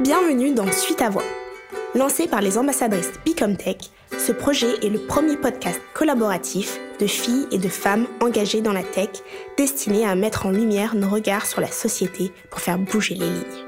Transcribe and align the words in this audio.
Bienvenue 0.00 0.54
dans 0.54 0.72
Suite 0.72 1.02
à 1.02 1.10
Voix. 1.10 1.24
Lancé 1.94 2.26
par 2.26 2.40
les 2.40 2.56
ambassadrices 2.56 3.12
Bicomtech, 3.22 3.90
ce 4.18 4.32
projet 4.32 4.82
est 4.82 4.88
le 4.88 4.98
premier 4.98 5.36
podcast 5.36 5.78
collaboratif 5.92 6.80
de 6.98 7.06
filles 7.06 7.46
et 7.52 7.58
de 7.58 7.68
femmes 7.68 8.06
engagées 8.22 8.62
dans 8.62 8.72
la 8.72 8.82
tech 8.82 9.10
destiné 9.58 10.06
à 10.06 10.14
mettre 10.14 10.46
en 10.46 10.52
lumière 10.52 10.94
nos 10.94 11.10
regards 11.10 11.44
sur 11.44 11.60
la 11.60 11.70
société 11.70 12.32
pour 12.48 12.60
faire 12.60 12.78
bouger 12.78 13.14
les 13.14 13.26
lignes. 13.26 13.66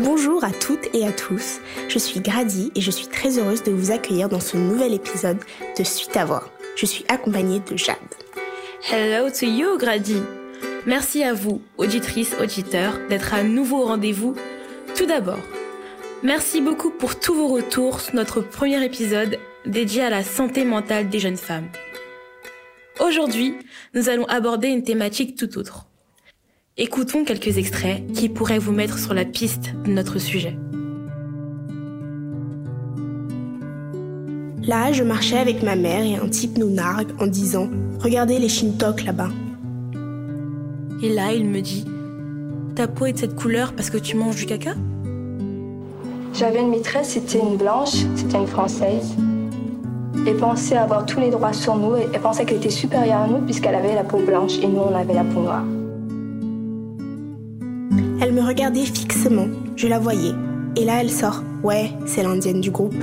Bonjour 0.00 0.42
à 0.42 0.50
toutes 0.50 0.92
et 0.92 1.06
à 1.06 1.12
tous, 1.12 1.60
je 1.88 2.00
suis 2.00 2.18
Grady 2.18 2.72
et 2.74 2.80
je 2.80 2.90
suis 2.90 3.06
très 3.06 3.38
heureuse 3.38 3.62
de 3.62 3.70
vous 3.70 3.92
accueillir 3.92 4.28
dans 4.28 4.40
ce 4.40 4.56
nouvel 4.56 4.92
épisode 4.92 5.38
de 5.78 5.84
Suite 5.84 6.16
à 6.16 6.24
Voix. 6.24 6.50
Je 6.74 6.86
suis 6.86 7.04
accompagnée 7.06 7.60
de 7.60 7.76
Jade. 7.76 7.96
Hello 8.90 9.30
to 9.30 9.46
you, 9.46 9.78
Grady. 9.78 10.20
Merci 10.84 11.22
à 11.22 11.32
vous, 11.32 11.62
auditrices, 11.78 12.34
auditeurs, 12.42 12.98
d'être 13.08 13.34
à 13.34 13.44
nouveau 13.44 13.82
au 13.82 13.86
rendez-vous. 13.86 14.34
Tout 14.96 15.06
d'abord, 15.06 15.38
merci 16.22 16.60
beaucoup 16.60 16.90
pour 16.90 17.18
tous 17.18 17.34
vos 17.34 17.48
retours 17.48 18.00
sur 18.00 18.14
notre 18.14 18.40
premier 18.40 18.84
épisode 18.84 19.38
dédié 19.66 20.02
à 20.02 20.10
la 20.10 20.22
santé 20.22 20.64
mentale 20.64 21.08
des 21.08 21.18
jeunes 21.18 21.36
femmes. 21.36 21.68
Aujourd'hui, 23.00 23.54
nous 23.94 24.08
allons 24.08 24.26
aborder 24.26 24.68
une 24.68 24.82
thématique 24.82 25.36
tout 25.36 25.58
autre. 25.58 25.86
Écoutons 26.76 27.24
quelques 27.24 27.58
extraits 27.58 28.10
qui 28.12 28.28
pourraient 28.28 28.58
vous 28.58 28.72
mettre 28.72 28.98
sur 28.98 29.14
la 29.14 29.24
piste 29.24 29.72
de 29.84 29.90
notre 29.90 30.18
sujet. 30.18 30.56
Là, 34.62 34.92
je 34.92 35.02
marchais 35.02 35.38
avec 35.38 35.62
ma 35.62 35.74
mère 35.74 36.04
et 36.04 36.16
un 36.16 36.28
type 36.28 36.58
nous 36.58 36.70
nargue 36.70 37.10
en 37.18 37.26
disant 37.26 37.68
Regardez 37.98 38.38
les 38.38 38.48
Shintok 38.48 39.04
là-bas. 39.04 39.30
Et 41.02 41.08
là, 41.08 41.32
il 41.32 41.46
me 41.46 41.60
dit 41.60 41.86
Ta 42.76 42.86
peau 42.86 43.06
est 43.06 43.14
de 43.14 43.18
cette 43.18 43.34
couleur 43.34 43.72
parce 43.72 43.88
que 43.88 43.98
tu 43.98 44.16
manges 44.16 44.36
du 44.36 44.46
caca? 44.46 44.74
J'avais 46.40 46.60
une 46.62 46.70
maîtresse, 46.70 47.10
c'était 47.10 47.38
une 47.38 47.58
blanche, 47.58 47.96
c'était 48.16 48.38
une 48.38 48.46
française. 48.46 49.14
Elle 50.26 50.38
pensait 50.38 50.78
avoir 50.78 51.04
tous 51.04 51.20
les 51.20 51.28
droits 51.28 51.52
sur 51.52 51.76
nous. 51.76 51.96
Elle 51.96 52.18
pensait 52.18 52.46
qu'elle 52.46 52.56
était 52.56 52.70
supérieure 52.70 53.20
à 53.20 53.26
nous 53.26 53.40
puisqu'elle 53.44 53.74
avait 53.74 53.94
la 53.94 54.04
peau 54.04 54.20
blanche 54.20 54.58
et 54.62 54.66
nous, 54.66 54.80
on 54.80 54.94
avait 54.96 55.12
la 55.12 55.24
peau 55.24 55.42
noire. 55.42 55.64
Elle 58.22 58.32
me 58.32 58.40
regardait 58.40 58.86
fixement, 58.86 59.48
je 59.76 59.86
la 59.86 59.98
voyais. 59.98 60.32
Et 60.76 60.86
là, 60.86 61.02
elle 61.02 61.10
sort 61.10 61.42
Ouais, 61.62 61.90
c'est 62.06 62.22
l'indienne 62.22 62.62
du 62.62 62.70
groupe. 62.70 62.96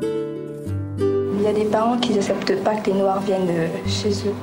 Il 0.00 1.42
y 1.42 1.46
a 1.46 1.52
des 1.52 1.66
parents 1.66 1.98
qui 1.98 2.14
n'acceptent 2.14 2.56
pas 2.64 2.76
que 2.76 2.88
les 2.88 2.96
noirs 2.96 3.20
viennent 3.20 3.48
de 3.48 3.66
chez 3.86 4.08
eux. 4.08 4.34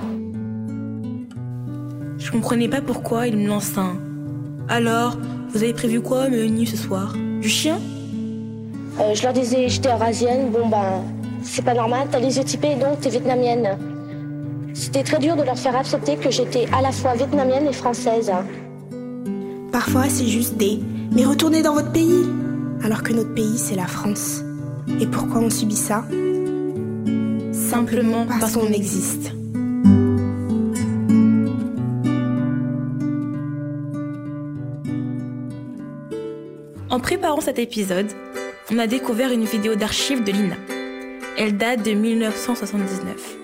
Je 2.20 2.30
comprenais 2.30 2.70
pas 2.70 2.82
pourquoi 2.82 3.26
il 3.26 3.38
me 3.38 3.48
lance 3.48 3.76
un. 3.76 3.95
Alors, 4.70 5.18
vous 5.50 5.64
avez 5.64 5.73
prévu 5.73 6.00
quoi, 6.00 6.30
menu 6.30 6.68
ce 6.68 6.78
soir? 6.78 7.16
Du 7.42 7.50
chien 7.50 7.80
Euh, 9.00 9.16
je 9.16 9.23
leur 9.23 9.34
disais 9.34 9.67
j'étais 9.67 9.89
eurasienne, 9.89 10.50
bon 10.52 10.67
ben 10.67 11.03
c'est 11.44 11.64
pas 11.64 11.73
normal, 11.73 12.08
t'as 12.11 12.20
les 12.20 12.38
yeux 12.38 12.44
donc 12.44 13.00
t'es 13.02 13.09
vietnamienne. 13.09 13.78
C'était 14.73 15.03
très 15.03 15.17
dur 15.17 15.36
de 15.36 15.44
leur 15.44 15.58
faire 15.58 15.75
accepter 15.75 16.17
que 16.17 16.30
j'étais 16.30 16.66
à 16.72 16.81
la 16.81 16.92
fois 16.92 17.16
vietnamienne 17.16 17.66
et 17.67 17.73
française. 17.73 18.31
Parfois, 19.72 20.03
c'est 20.08 20.28
juste 20.28 20.58
des 20.58 20.80
Mais 21.11 21.25
retournez 21.25 21.61
dans 21.64 21.73
votre 21.73 21.92
pays 21.92 22.25
Alors 22.83 23.02
que 23.02 23.14
notre 23.14 23.33
pays, 23.33 23.58
c'est 23.58 23.76
la 23.76 23.88
France. 23.88 24.42
Et 25.00 25.08
pourquoi 25.08 25.42
on 25.42 25.50
subit 25.50 25.76
ça? 25.76 26.05
Simplement 27.52 28.26
parce 28.28 28.53
qu'on 28.53 28.67
existe. 28.67 29.31
En 36.92 37.00
préparant 37.00 37.40
cet 37.40 37.58
épisode, 37.58 38.12
on 38.70 38.78
a 38.78 38.86
découvert 38.86 39.32
une 39.32 39.46
vidéo 39.46 39.76
d'archives 39.76 40.26
de 40.26 40.32
l'INA. 40.34 40.58
Elle 41.38 41.56
date 41.56 41.84
de 41.84 41.92
1979. 41.92 43.38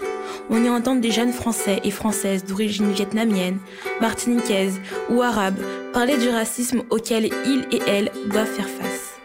On 0.50 0.62
y 0.62 0.70
entend 0.70 0.96
des 0.96 1.12
jeunes 1.12 1.32
Français 1.32 1.80
et 1.86 1.92
Françaises 1.92 2.44
d'origine 2.44 2.92
vietnamienne, 2.92 3.60
martiniquaise 4.02 4.82
ou 5.10 5.22
arabe 5.22 5.56
parler 5.94 6.18
du 6.18 6.28
racisme 6.28 6.84
auquel 6.90 7.30
ils 7.46 7.66
et 7.72 7.82
elles 7.88 8.12
doivent 8.30 8.52
faire 8.52 8.68
face. 8.68 9.16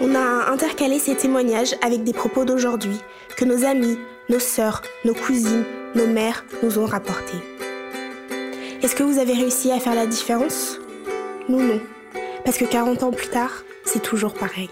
On 0.00 0.14
a 0.14 0.50
intercalé 0.50 0.98
ces 0.98 1.14
témoignages 1.14 1.74
avec 1.82 2.04
des 2.04 2.14
propos 2.14 2.46
d'aujourd'hui 2.46 2.96
que 3.36 3.44
nos 3.44 3.66
amis, 3.66 3.98
nos 4.30 4.40
sœurs, 4.40 4.80
nos 5.04 5.14
cousines, 5.14 5.64
nos 5.94 6.06
mères 6.06 6.46
nous 6.62 6.78
ont 6.78 6.86
rapportés. 6.86 7.38
Est-ce 8.82 8.96
que 8.96 9.02
vous 9.02 9.18
avez 9.18 9.34
réussi 9.34 9.70
à 9.72 9.78
faire 9.78 9.94
la 9.94 10.06
différence? 10.06 10.78
Nous 11.50 11.60
non. 11.60 11.80
Parce 12.46 12.58
que 12.58 12.64
40 12.64 13.02
ans 13.02 13.10
plus 13.10 13.26
tard, 13.26 13.64
c'est 13.84 14.00
toujours 14.00 14.32
pareil. 14.32 14.70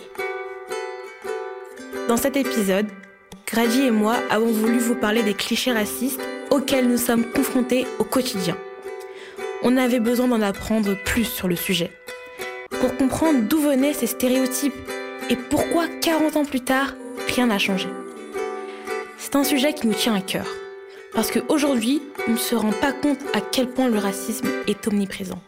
Dans 2.06 2.16
cet 2.16 2.36
épisode, 2.36 2.86
Grady 3.48 3.86
et 3.86 3.90
moi 3.90 4.14
avons 4.30 4.52
voulu 4.52 4.78
vous 4.78 4.94
parler 4.94 5.24
des 5.24 5.34
clichés 5.34 5.72
racistes 5.72 6.20
auxquels 6.52 6.88
nous 6.88 6.96
sommes 6.96 7.24
confrontés 7.32 7.84
au 7.98 8.04
quotidien. 8.04 8.56
On 9.64 9.76
avait 9.76 9.98
besoin 9.98 10.28
d'en 10.28 10.40
apprendre 10.40 10.94
plus 11.04 11.24
sur 11.24 11.48
le 11.48 11.56
sujet. 11.56 11.90
Pour 12.70 12.96
comprendre 12.96 13.40
d'où 13.42 13.58
venaient 13.58 13.92
ces 13.92 14.06
stéréotypes 14.06 14.72
et 15.28 15.34
pourquoi 15.34 15.88
40 16.00 16.36
ans 16.36 16.44
plus 16.44 16.60
tard, 16.60 16.94
rien 17.34 17.48
n'a 17.48 17.58
changé. 17.58 17.88
C'est 19.18 19.34
un 19.34 19.42
sujet 19.42 19.72
qui 19.72 19.88
nous 19.88 19.94
tient 19.94 20.14
à 20.14 20.20
cœur. 20.20 20.46
Parce 21.12 21.32
qu'aujourd'hui, 21.32 22.02
on 22.28 22.32
ne 22.32 22.36
se 22.36 22.54
rend 22.54 22.72
pas 22.72 22.92
compte 22.92 23.18
à 23.34 23.41
quel 23.41 23.66
point 23.66 23.88
le 23.88 23.98
racisme 23.98 24.46
est 24.68 24.86
omniprésent. 24.86 25.42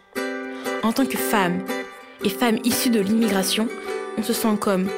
En 0.83 0.93
tant 0.93 1.07
que 1.07 1.17
femme 1.17 1.63
et 2.25 2.29
femme 2.29 2.59
issue 2.65 2.91
de 2.91 3.01
l'immigration, 3.01 3.69
on 4.19 4.23
se 4.23 4.33
sent 4.33 4.57
comme 4.61 4.89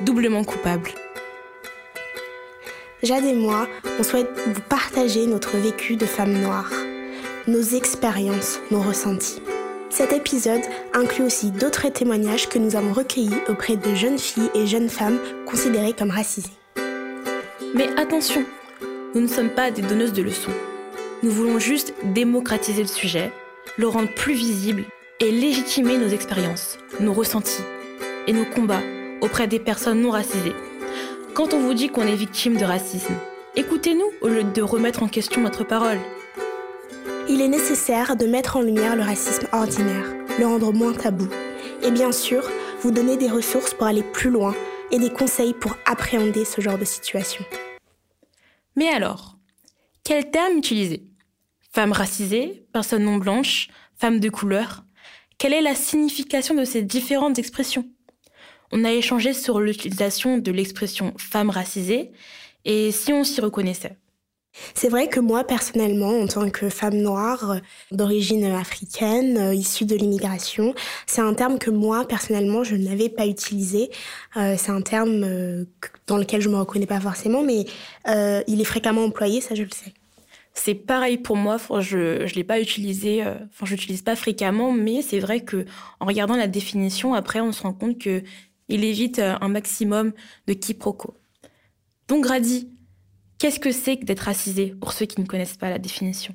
doublement 0.00 0.44
coupable. 0.44 0.90
Jade 3.02 3.24
et 3.24 3.34
moi, 3.34 3.68
on 3.98 4.02
souhaite 4.02 4.30
vous 4.46 4.60
partager 4.62 5.26
notre 5.26 5.56
vécu 5.56 5.96
de 5.96 6.06
femme 6.06 6.32
noire, 6.32 6.70
nos 7.46 7.62
expériences, 7.62 8.60
nos 8.70 8.80
ressentis. 8.80 9.42
Cet 9.90 10.12
épisode 10.12 10.62
inclut 10.92 11.24
aussi 11.24 11.50
d'autres 11.50 11.88
témoignages 11.88 12.48
que 12.48 12.58
nous 12.58 12.76
avons 12.76 12.92
recueillis 12.92 13.36
auprès 13.48 13.76
de 13.76 13.94
jeunes 13.94 14.18
filles 14.18 14.50
et 14.54 14.66
jeunes 14.66 14.88
femmes 14.88 15.18
considérées 15.46 15.92
comme 15.92 16.10
racisées. 16.10 16.48
Mais 17.74 17.88
attention, 17.96 18.44
nous 19.14 19.20
ne 19.20 19.28
sommes 19.28 19.50
pas 19.50 19.70
des 19.70 19.82
donneuses 19.82 20.12
de 20.12 20.22
leçons. 20.22 20.50
Nous 21.22 21.30
voulons 21.30 21.58
juste 21.58 21.94
démocratiser 22.02 22.82
le 22.82 22.88
sujet, 22.88 23.30
le 23.76 23.86
rendre 23.86 24.12
plus 24.14 24.34
visible 24.34 24.84
et 25.20 25.30
légitimer 25.30 25.98
nos 25.98 26.08
expériences, 26.08 26.78
nos 27.00 27.12
ressentis 27.12 27.62
et 28.26 28.32
nos 28.32 28.44
combats 28.44 28.82
auprès 29.20 29.46
des 29.46 29.58
personnes 29.58 30.00
non 30.00 30.10
racisées. 30.10 30.54
Quand 31.34 31.54
on 31.54 31.60
vous 31.60 31.74
dit 31.74 31.88
qu'on 31.88 32.06
est 32.06 32.16
victime 32.16 32.56
de 32.56 32.64
racisme, 32.64 33.14
écoutez-nous 33.56 34.10
au 34.20 34.28
lieu 34.28 34.44
de 34.44 34.62
remettre 34.62 35.02
en 35.02 35.08
question 35.08 35.40
notre 35.40 35.64
parole. 35.64 35.98
Il 37.28 37.40
est 37.40 37.48
nécessaire 37.48 38.16
de 38.16 38.26
mettre 38.26 38.56
en 38.56 38.62
lumière 38.62 38.96
le 38.96 39.02
racisme 39.02 39.46
ordinaire, 39.52 40.04
le 40.38 40.46
rendre 40.46 40.72
moins 40.72 40.92
tabou, 40.92 41.28
et 41.82 41.90
bien 41.90 42.12
sûr, 42.12 42.50
vous 42.80 42.90
donner 42.90 43.16
des 43.16 43.30
ressources 43.30 43.72
pour 43.72 43.86
aller 43.86 44.02
plus 44.02 44.30
loin 44.30 44.54
et 44.90 44.98
des 44.98 45.10
conseils 45.10 45.54
pour 45.54 45.76
appréhender 45.86 46.44
ce 46.44 46.60
genre 46.60 46.78
de 46.78 46.84
situation. 46.84 47.44
Mais 48.76 48.88
alors, 48.88 49.38
quel 50.02 50.30
terme 50.30 50.58
utiliser? 50.58 51.04
Femme 51.72 51.92
racisée, 51.92 52.66
personne 52.72 53.04
non 53.04 53.16
blanche, 53.16 53.68
femme 53.96 54.20
de 54.20 54.28
couleur 54.28 54.84
Quelle 55.38 55.52
est 55.52 55.62
la 55.62 55.74
signification 55.74 56.54
de 56.54 56.64
ces 56.64 56.82
différentes 56.82 57.38
expressions? 57.38 57.86
On 58.72 58.84
a 58.84 58.92
échangé 58.92 59.32
sur 59.32 59.60
l'utilisation 59.60 60.38
de 60.38 60.50
l'expression 60.50 61.14
femme 61.18 61.50
racisée 61.50 62.12
et 62.64 62.92
si 62.92 63.12
on 63.12 63.24
s'y 63.24 63.40
reconnaissait. 63.40 63.96
C'est 64.74 64.88
vrai 64.88 65.08
que 65.08 65.20
moi, 65.20 65.44
personnellement, 65.44 66.20
en 66.20 66.26
tant 66.26 66.48
que 66.48 66.68
femme 66.68 66.96
noire 66.96 67.56
d'origine 67.90 68.44
africaine, 68.44 69.52
issue 69.52 69.84
de 69.84 69.96
l'immigration, 69.96 70.74
c'est 71.06 71.20
un 71.20 71.34
terme 71.34 71.58
que 71.58 71.70
moi, 71.70 72.06
personnellement, 72.06 72.62
je 72.62 72.76
n'avais 72.76 73.08
pas 73.08 73.26
utilisé. 73.26 73.90
Euh, 74.36 74.54
c'est 74.56 74.70
un 74.70 74.82
terme 74.82 75.24
euh, 75.24 75.64
dans 76.06 76.16
lequel 76.16 76.40
je 76.40 76.48
me 76.48 76.56
reconnais 76.56 76.86
pas 76.86 77.00
forcément, 77.00 77.42
mais 77.42 77.66
euh, 78.08 78.42
il 78.46 78.60
est 78.60 78.64
fréquemment 78.64 79.04
employé, 79.04 79.40
ça 79.40 79.54
je 79.54 79.64
le 79.64 79.70
sais. 79.70 79.92
C'est 80.54 80.74
pareil 80.74 81.18
pour 81.18 81.36
moi, 81.36 81.58
je 81.80 82.22
ne 82.22 82.34
l'ai 82.34 82.44
pas 82.44 82.60
utilisé, 82.60 83.22
enfin 83.22 83.66
je 83.66 83.72
l'utilise 83.72 84.02
pas 84.02 84.16
fréquemment, 84.16 84.72
mais 84.72 85.02
c'est 85.02 85.18
vrai 85.18 85.40
que 85.40 85.64
en 85.98 86.06
regardant 86.06 86.36
la 86.36 86.46
définition, 86.46 87.12
après 87.12 87.40
on 87.40 87.52
se 87.52 87.62
rend 87.62 87.72
compte 87.72 87.98
que 87.98 88.22
il 88.68 88.84
évite 88.84 89.18
un 89.18 89.48
maximum 89.48 90.12
de 90.46 90.54
quiproquos. 90.54 91.16
Donc 92.08 92.24
Grady, 92.24 92.68
Qu'est-ce 93.38 93.60
que 93.60 93.72
c'est 93.72 93.98
que 93.98 94.04
d'être 94.04 94.20
racisé 94.20 94.74
pour 94.80 94.92
ceux 94.92 95.06
qui 95.06 95.20
ne 95.20 95.26
connaissent 95.26 95.56
pas 95.56 95.70
la 95.70 95.78
définition? 95.78 96.34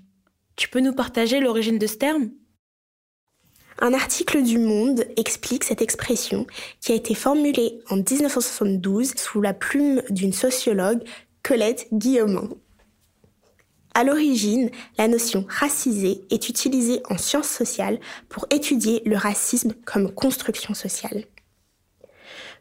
Tu 0.56 0.70
peux 0.70 0.80
nous 0.80 0.94
partager 0.94 1.40
l'origine 1.40 1.80
de 1.80 1.88
ce 1.88 1.96
terme? 1.96 2.30
Un 3.80 3.94
article 3.94 4.44
du 4.44 4.60
Monde 4.60 5.06
explique 5.16 5.64
cette 5.64 5.82
expression 5.82 6.46
qui 6.82 6.92
a 6.92 6.96
été 6.96 7.16
formulée 7.16 7.80
en 7.90 7.96
1972 7.96 9.16
sous 9.16 9.42
la 9.42 9.54
plume 9.54 10.04
d'une 10.10 10.34
sociologue, 10.34 11.02
Colette 11.42 11.88
Guillaumin. 11.94 12.50
À 13.94 14.04
l'origine, 14.04 14.70
la 14.98 15.08
notion 15.08 15.46
racisé 15.50 16.22
est 16.30 16.50
utilisée 16.50 17.02
en 17.10 17.18
sciences 17.18 17.50
sociales 17.50 18.00
pour 18.30 18.46
étudier 18.52 19.02
le 19.06 19.18
racisme 19.18 19.74
comme 19.86 20.14
construction 20.14 20.74
sociale. 20.74 21.26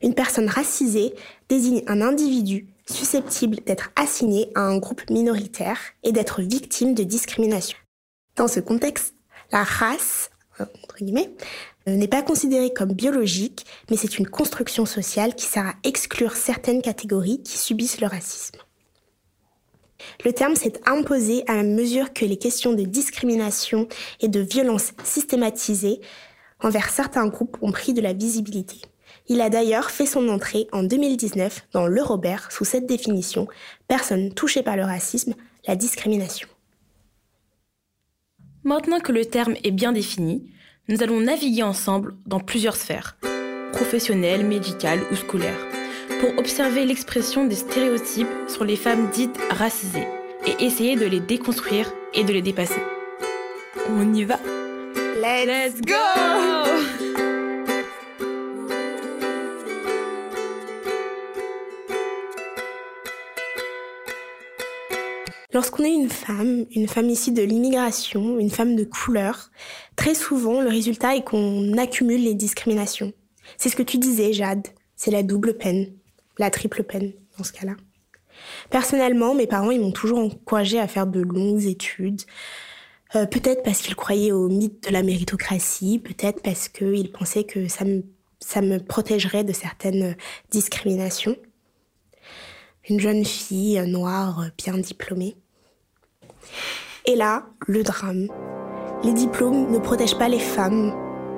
Une 0.03 0.15
personne 0.15 0.49
racisée 0.49 1.15
désigne 1.49 1.83
un 1.87 2.01
individu 2.01 2.69
susceptible 2.89 3.59
d'être 3.67 3.91
assigné 3.97 4.51
à 4.55 4.61
un 4.61 4.79
groupe 4.79 5.09
minoritaire 5.11 5.79
et 6.03 6.13
d'être 6.13 6.41
victime 6.41 6.95
de 6.95 7.03
discrimination. 7.03 7.77
Dans 8.37 8.49
ce 8.49 8.61
contexte, 8.61 9.15
la 9.53 9.65
race, 9.65 10.31
euh, 10.61 10.65
n'est 11.87 12.09
pas 12.09 12.23
considérée 12.23 12.73
comme 12.73 12.93
biologique, 12.93 13.67
mais 13.91 13.97
c'est 13.97 14.19
une 14.19 14.29
construction 14.29 14.87
sociale 14.87 15.35
qui 15.35 15.47
sert 15.47 15.67
à 15.67 15.75
exclure 15.85 16.37
certaines 16.37 16.83
catégories 16.83 17.43
qui 17.43 17.59
subissent 17.59 18.01
le 18.01 18.07
racisme. 18.07 18.59
Le 20.25 20.33
terme 20.33 20.55
s'est 20.55 20.81
imposé 20.87 21.45
à 21.47 21.63
mesure 21.63 22.13
que 22.13 22.25
les 22.25 22.39
questions 22.39 22.73
de 22.73 22.83
discrimination 22.83 23.89
et 24.21 24.29
de 24.29 24.41
violence 24.41 24.93
systématisées 25.05 26.01
envers 26.61 26.91
certains 26.91 27.27
groupes 27.29 27.57
ont 27.63 27.73
pris 27.73 27.95
de 27.95 28.01
la 28.01 28.13
visibilité. 28.13 28.81
Il 29.29 29.41
a 29.41 29.51
d'ailleurs 29.51 29.91
fait 29.91 30.07
son 30.07 30.29
entrée 30.29 30.69
en 30.73 30.83
2019 30.83 31.69
dans 31.73 31.87
l'Eurobert 31.87 32.51
sous 32.51 32.65
cette 32.65 32.87
définition 32.87 33.47
personne 33.87 34.33
touchée 34.33 34.63
par 34.63 34.77
le 34.77 34.85
racisme, 34.85 35.35
la 35.67 35.77
discrimination. 35.77 36.49
Maintenant 38.65 39.01
que 39.01 39.13
le 39.13 39.25
terme 39.25 39.55
est 39.65 39.71
bien 39.71 39.93
défini, 39.93 40.51
nous 40.89 41.03
allons 41.03 41.21
naviguer 41.21 41.63
ensemble 41.63 42.17
dans 42.27 42.41
plusieurs 42.41 42.77
sphères, 42.77 43.19
professionnelles, 43.73 44.47
médicales 44.47 45.03
ou 45.13 45.17
scolaires, 45.17 45.78
pour 46.21 46.37
observer 46.39 46.85
l'expression 46.85 47.47
des 47.47 47.55
stéréotypes 47.55 48.27
sur 48.49 48.65
les 48.65 48.77
femmes 48.77 49.09
dites 49.13 49.39
racisées 49.51 50.07
et 50.47 50.65
essayer 50.65 50.97
de 50.97 51.07
les 51.07 51.21
déconstruire 51.21 51.93
et 52.15 52.25
de 52.25 52.33
les 52.33 52.43
dépasser. 52.43 52.81
On 53.91 54.13
y 54.13 54.25
va 54.25 54.39
Let's 55.21 55.81
go 55.81 55.95
Lorsqu'on 65.53 65.85
est 65.85 65.93
une 65.93 66.11
femme, 66.11 66.67
une 66.73 66.87
femme 66.87 67.09
issue 67.11 67.33
de 67.33 67.43
l'immigration, 67.43 68.39
une 68.39 68.51
femme 68.51 68.77
de 68.77 68.85
couleur, 68.85 69.51
très 69.97 70.15
souvent 70.15 70.61
le 70.61 70.69
résultat 70.69 71.17
est 71.17 71.25
qu'on 71.25 71.77
accumule 71.79 72.23
les 72.23 72.35
discriminations. 72.35 73.13
C'est 73.57 73.69
ce 73.69 73.77
que 73.77 73.83
tu 73.83 73.99
disais, 73.99 74.33
Jade. 74.33 74.69
C'est 74.95 75.11
la 75.11 75.23
double 75.23 75.57
peine, 75.57 75.93
la 76.39 76.51
triple 76.51 76.83
peine 76.83 77.13
dans 77.37 77.45
ce 77.45 77.53
cas-là. 77.53 77.75
Personnellement, 78.71 79.35
mes 79.35 79.47
parents 79.47 79.71
ils 79.71 79.81
m'ont 79.81 79.93
toujours 79.93 80.19
encouragé 80.21 80.79
à 80.79 80.89
faire 80.89 81.07
de 81.07 81.21
longues 81.21 81.65
études. 81.65 82.23
Euh, 83.15 83.27
peut-être 83.27 83.63
parce 83.63 83.81
qu'ils 83.81 83.97
croyaient 83.97 84.33
au 84.33 84.49
mythe 84.49 84.87
de 84.87 84.93
la 84.93 85.03
méritocratie, 85.03 85.99
peut-être 85.99 86.43
parce 86.43 86.69
qu'ils 86.69 87.11
pensaient 87.11 87.45
que 87.45 87.67
ça 87.67 87.85
me, 87.85 88.03
ça 88.39 88.61
me 88.61 88.79
protégerait 88.79 89.45
de 89.45 89.53
certaines 89.53 90.17
discriminations 90.51 91.37
une 92.89 93.01
jeune 93.01 93.25
fille 93.25 93.81
noire 93.87 94.47
bien 94.57 94.79
diplômée. 94.79 95.37
Et 97.07 97.17
là, 97.17 97.47
le 97.67 97.83
drame. 97.83 98.29
Les 99.05 99.13
diplômes 99.13 99.71
ne 99.71 99.79
protègent 99.79 100.19
pas 100.19 100.29
les 100.29 100.39
femmes, 100.39 100.93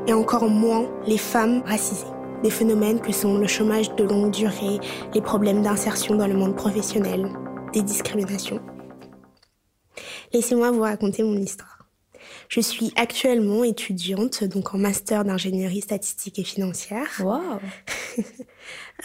et 0.06 0.12
encore 0.12 0.49
moins 0.49 0.88
les 1.06 1.19
femmes 1.19 1.62
racisées. 1.67 2.06
Des 2.43 2.51
phénomènes 2.51 3.01
que 3.01 3.13
sont 3.13 3.37
le 3.37 3.47
chômage 3.47 3.95
de 3.97 4.05
longue 4.05 4.31
durée, 4.31 4.81
les 5.15 5.21
problèmes 5.21 5.63
d'insertion 5.63 6.15
dans 6.15 6.27
le 6.27 6.35
monde 6.35 6.57
professionnel, 6.57 7.29
des 7.75 7.83
discriminations. 7.83 8.61
Laissez-moi 10.33 10.71
vous 10.71 10.81
raconter 10.81 11.23
mon 11.23 11.37
histoire. 11.37 11.89
Je 12.49 12.61
suis 12.61 12.93
actuellement 12.97 13.63
étudiante, 13.63 14.45
donc 14.45 14.75
en 14.75 14.79
master 14.79 15.25
d'ingénierie 15.25 15.83
statistique 15.83 16.39
et 16.39 16.45
financière. 16.45 17.09
Wow. 17.23 17.41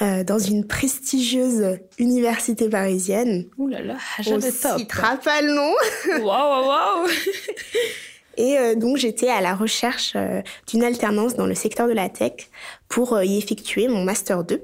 Euh, 0.01 0.25
dans 0.25 0.39
une 0.39 0.67
prestigieuse 0.67 1.79
université 1.99 2.67
parisienne. 2.67 3.45
Ouh 3.57 3.69
là 3.69 3.81
là, 3.81 3.95
On 4.27 4.41
top. 4.41 4.77
citera 4.77 5.15
pas 5.15 5.41
le 5.41 5.53
nom. 5.53 5.73
Waouh, 6.21 6.25
waouh, 6.27 6.67
waouh. 6.67 7.07
Et 8.37 8.57
euh, 8.57 8.75
donc 8.75 8.97
j'étais 8.97 9.29
à 9.29 9.41
la 9.41 9.55
recherche 9.55 10.13
euh, 10.15 10.41
d'une 10.67 10.83
alternance 10.83 11.35
dans 11.35 11.47
le 11.47 11.55
secteur 11.55 11.87
de 11.87 11.93
la 11.93 12.09
tech 12.09 12.49
pour 12.87 13.13
euh, 13.13 13.25
y 13.25 13.37
effectuer 13.37 13.87
mon 13.87 14.03
master 14.03 14.43
2. 14.43 14.61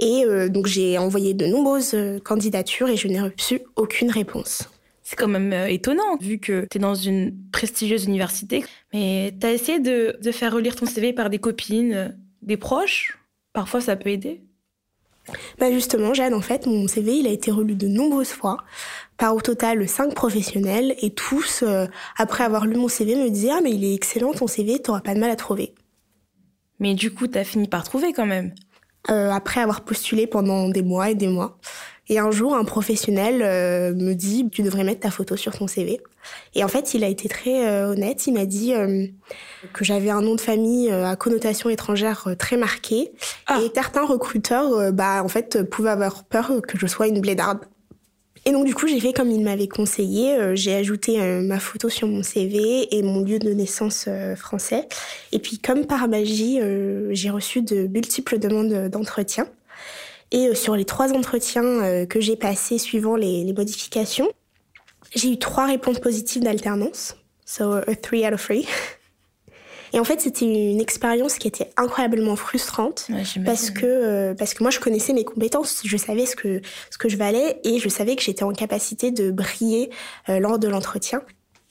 Et 0.00 0.24
donc 0.48 0.66
j'ai 0.66 0.98
envoyé 0.98 1.32
de 1.32 1.46
nombreuses 1.46 1.94
candidatures 2.24 2.88
et 2.88 2.96
je 2.96 3.06
n'ai 3.06 3.20
reçu 3.20 3.60
aucune 3.76 4.10
réponse. 4.10 4.68
C'est 5.04 5.14
quand 5.14 5.28
même 5.28 5.52
étonnant, 5.68 6.16
vu 6.20 6.38
que 6.38 6.66
tu 6.68 6.78
es 6.78 6.80
dans 6.80 6.96
une 6.96 7.32
prestigieuse 7.52 8.06
université. 8.06 8.64
Mais 8.92 9.32
tu 9.40 9.46
as 9.46 9.52
essayé 9.52 9.78
de, 9.78 10.16
de 10.20 10.32
faire 10.32 10.52
relire 10.52 10.74
ton 10.74 10.86
CV 10.86 11.12
par 11.12 11.30
des 11.30 11.38
copines, 11.38 12.18
des 12.40 12.56
proches? 12.56 13.16
Parfois, 13.52 13.80
ça 13.80 13.94
peut 13.94 14.10
aider? 14.10 14.40
Bah 15.58 15.70
justement, 15.70 16.14
Jeanne, 16.14 16.34
en 16.34 16.40
fait, 16.40 16.66
mon 16.66 16.88
CV, 16.88 17.18
il 17.18 17.26
a 17.26 17.30
été 17.30 17.50
relu 17.50 17.74
de 17.74 17.86
nombreuses 17.86 18.32
fois 18.32 18.58
par 19.18 19.36
au 19.36 19.40
total 19.40 19.88
cinq 19.88 20.14
professionnels 20.14 20.94
et 21.00 21.14
tous, 21.14 21.62
euh, 21.62 21.86
après 22.16 22.44
avoir 22.44 22.66
lu 22.66 22.76
mon 22.76 22.88
CV, 22.88 23.14
me 23.14 23.30
disaient 23.30 23.52
ah 23.52 23.60
mais 23.62 23.70
il 23.70 23.84
est 23.84 23.94
excellent 23.94 24.32
ton 24.32 24.46
CV, 24.46 24.80
t'auras 24.80 25.00
pas 25.00 25.14
de 25.14 25.20
mal 25.20 25.30
à 25.30 25.36
trouver. 25.36 25.74
Mais 26.80 26.94
du 26.94 27.14
coup, 27.14 27.28
tu 27.28 27.38
as 27.38 27.44
fini 27.44 27.68
par 27.68 27.84
trouver 27.84 28.12
quand 28.12 28.26
même. 28.26 28.52
Euh, 29.10 29.30
après 29.30 29.60
avoir 29.60 29.80
postulé 29.80 30.26
pendant 30.26 30.68
des 30.68 30.82
mois 30.82 31.10
et 31.10 31.14
des 31.14 31.28
mois. 31.28 31.58
Et 32.12 32.18
un 32.18 32.30
jour, 32.30 32.54
un 32.54 32.64
professionnel 32.64 33.40
euh, 33.40 33.94
me 33.94 34.12
dit 34.12 34.46
tu 34.52 34.60
devrais 34.62 34.84
mettre 34.84 35.00
ta 35.00 35.10
photo 35.10 35.34
sur 35.34 35.56
ton 35.56 35.66
CV. 35.66 35.98
Et 36.54 36.62
en 36.62 36.68
fait, 36.68 36.92
il 36.92 37.04
a 37.04 37.08
été 37.08 37.26
très 37.26 37.66
euh, 37.66 37.92
honnête. 37.92 38.26
Il 38.26 38.34
m'a 38.34 38.44
dit 38.44 38.74
euh, 38.74 39.06
que 39.72 39.82
j'avais 39.82 40.10
un 40.10 40.20
nom 40.20 40.34
de 40.34 40.40
famille 40.40 40.90
à 40.90 41.16
connotation 41.16 41.70
étrangère 41.70 42.28
très 42.38 42.58
marqué. 42.58 43.12
Ah. 43.46 43.62
Et 43.62 43.70
certains 43.74 44.04
recruteurs, 44.04 44.92
bah 44.92 45.24
en 45.24 45.28
fait, 45.28 45.62
pouvaient 45.62 45.88
avoir 45.88 46.24
peur 46.24 46.52
que 46.68 46.78
je 46.78 46.86
sois 46.86 47.06
une 47.06 47.22
blédarde. 47.22 47.60
Et 48.44 48.52
donc 48.52 48.66
du 48.66 48.74
coup, 48.74 48.88
j'ai 48.88 49.00
fait 49.00 49.14
comme 49.14 49.30
il 49.30 49.42
m'avait 49.42 49.68
conseillé. 49.68 50.36
J'ai 50.54 50.74
ajouté 50.74 51.18
ma 51.40 51.60
photo 51.60 51.88
sur 51.88 52.08
mon 52.08 52.22
CV 52.22 52.94
et 52.94 53.02
mon 53.02 53.22
lieu 53.22 53.38
de 53.38 53.54
naissance 53.54 54.06
français. 54.36 54.86
Et 55.30 55.38
puis 55.38 55.58
comme 55.58 55.86
par 55.86 56.08
magie, 56.08 56.60
j'ai 57.12 57.30
reçu 57.30 57.62
de 57.62 57.86
multiples 57.86 58.38
demandes 58.38 58.90
d'entretien. 58.90 59.46
Et 60.32 60.48
euh, 60.48 60.54
sur 60.54 60.74
les 60.74 60.84
trois 60.84 61.12
entretiens 61.12 61.62
euh, 61.62 62.06
que 62.06 62.20
j'ai 62.20 62.36
passés 62.36 62.78
suivant 62.78 63.14
les, 63.14 63.44
les 63.44 63.52
modifications, 63.52 64.28
j'ai 65.14 65.30
eu 65.32 65.38
trois 65.38 65.66
réponses 65.66 66.00
positives 66.00 66.42
d'alternance. 66.42 67.16
So, 67.44 67.72
a 67.72 67.94
three 67.94 68.26
out 68.26 68.32
of 68.32 68.42
three. 68.42 68.66
Et 69.92 70.00
en 70.00 70.04
fait, 70.04 70.20
c'était 70.20 70.46
une 70.46 70.80
expérience 70.80 71.36
qui 71.36 71.48
était 71.48 71.70
incroyablement 71.76 72.36
frustrante 72.36 73.06
Ouais, 73.10 73.24
parce 73.44 73.70
que 73.70 73.84
euh, 73.84 74.34
parce 74.34 74.54
que 74.54 74.62
moi 74.62 74.70
je 74.70 74.80
connaissais 74.80 75.12
mes 75.12 75.24
compétences, 75.24 75.82
je 75.84 75.96
savais 75.96 76.24
ce 76.24 76.34
que 76.34 76.62
ce 76.90 76.98
que 76.98 77.08
je 77.08 77.16
valais 77.16 77.60
et 77.64 77.78
je 77.78 77.88
savais 77.88 78.16
que 78.16 78.22
j'étais 78.22 78.44
en 78.44 78.52
capacité 78.52 79.10
de 79.10 79.30
briller 79.30 79.90
euh, 80.28 80.38
lors 80.38 80.58
de 80.58 80.68
l'entretien. 80.68 81.22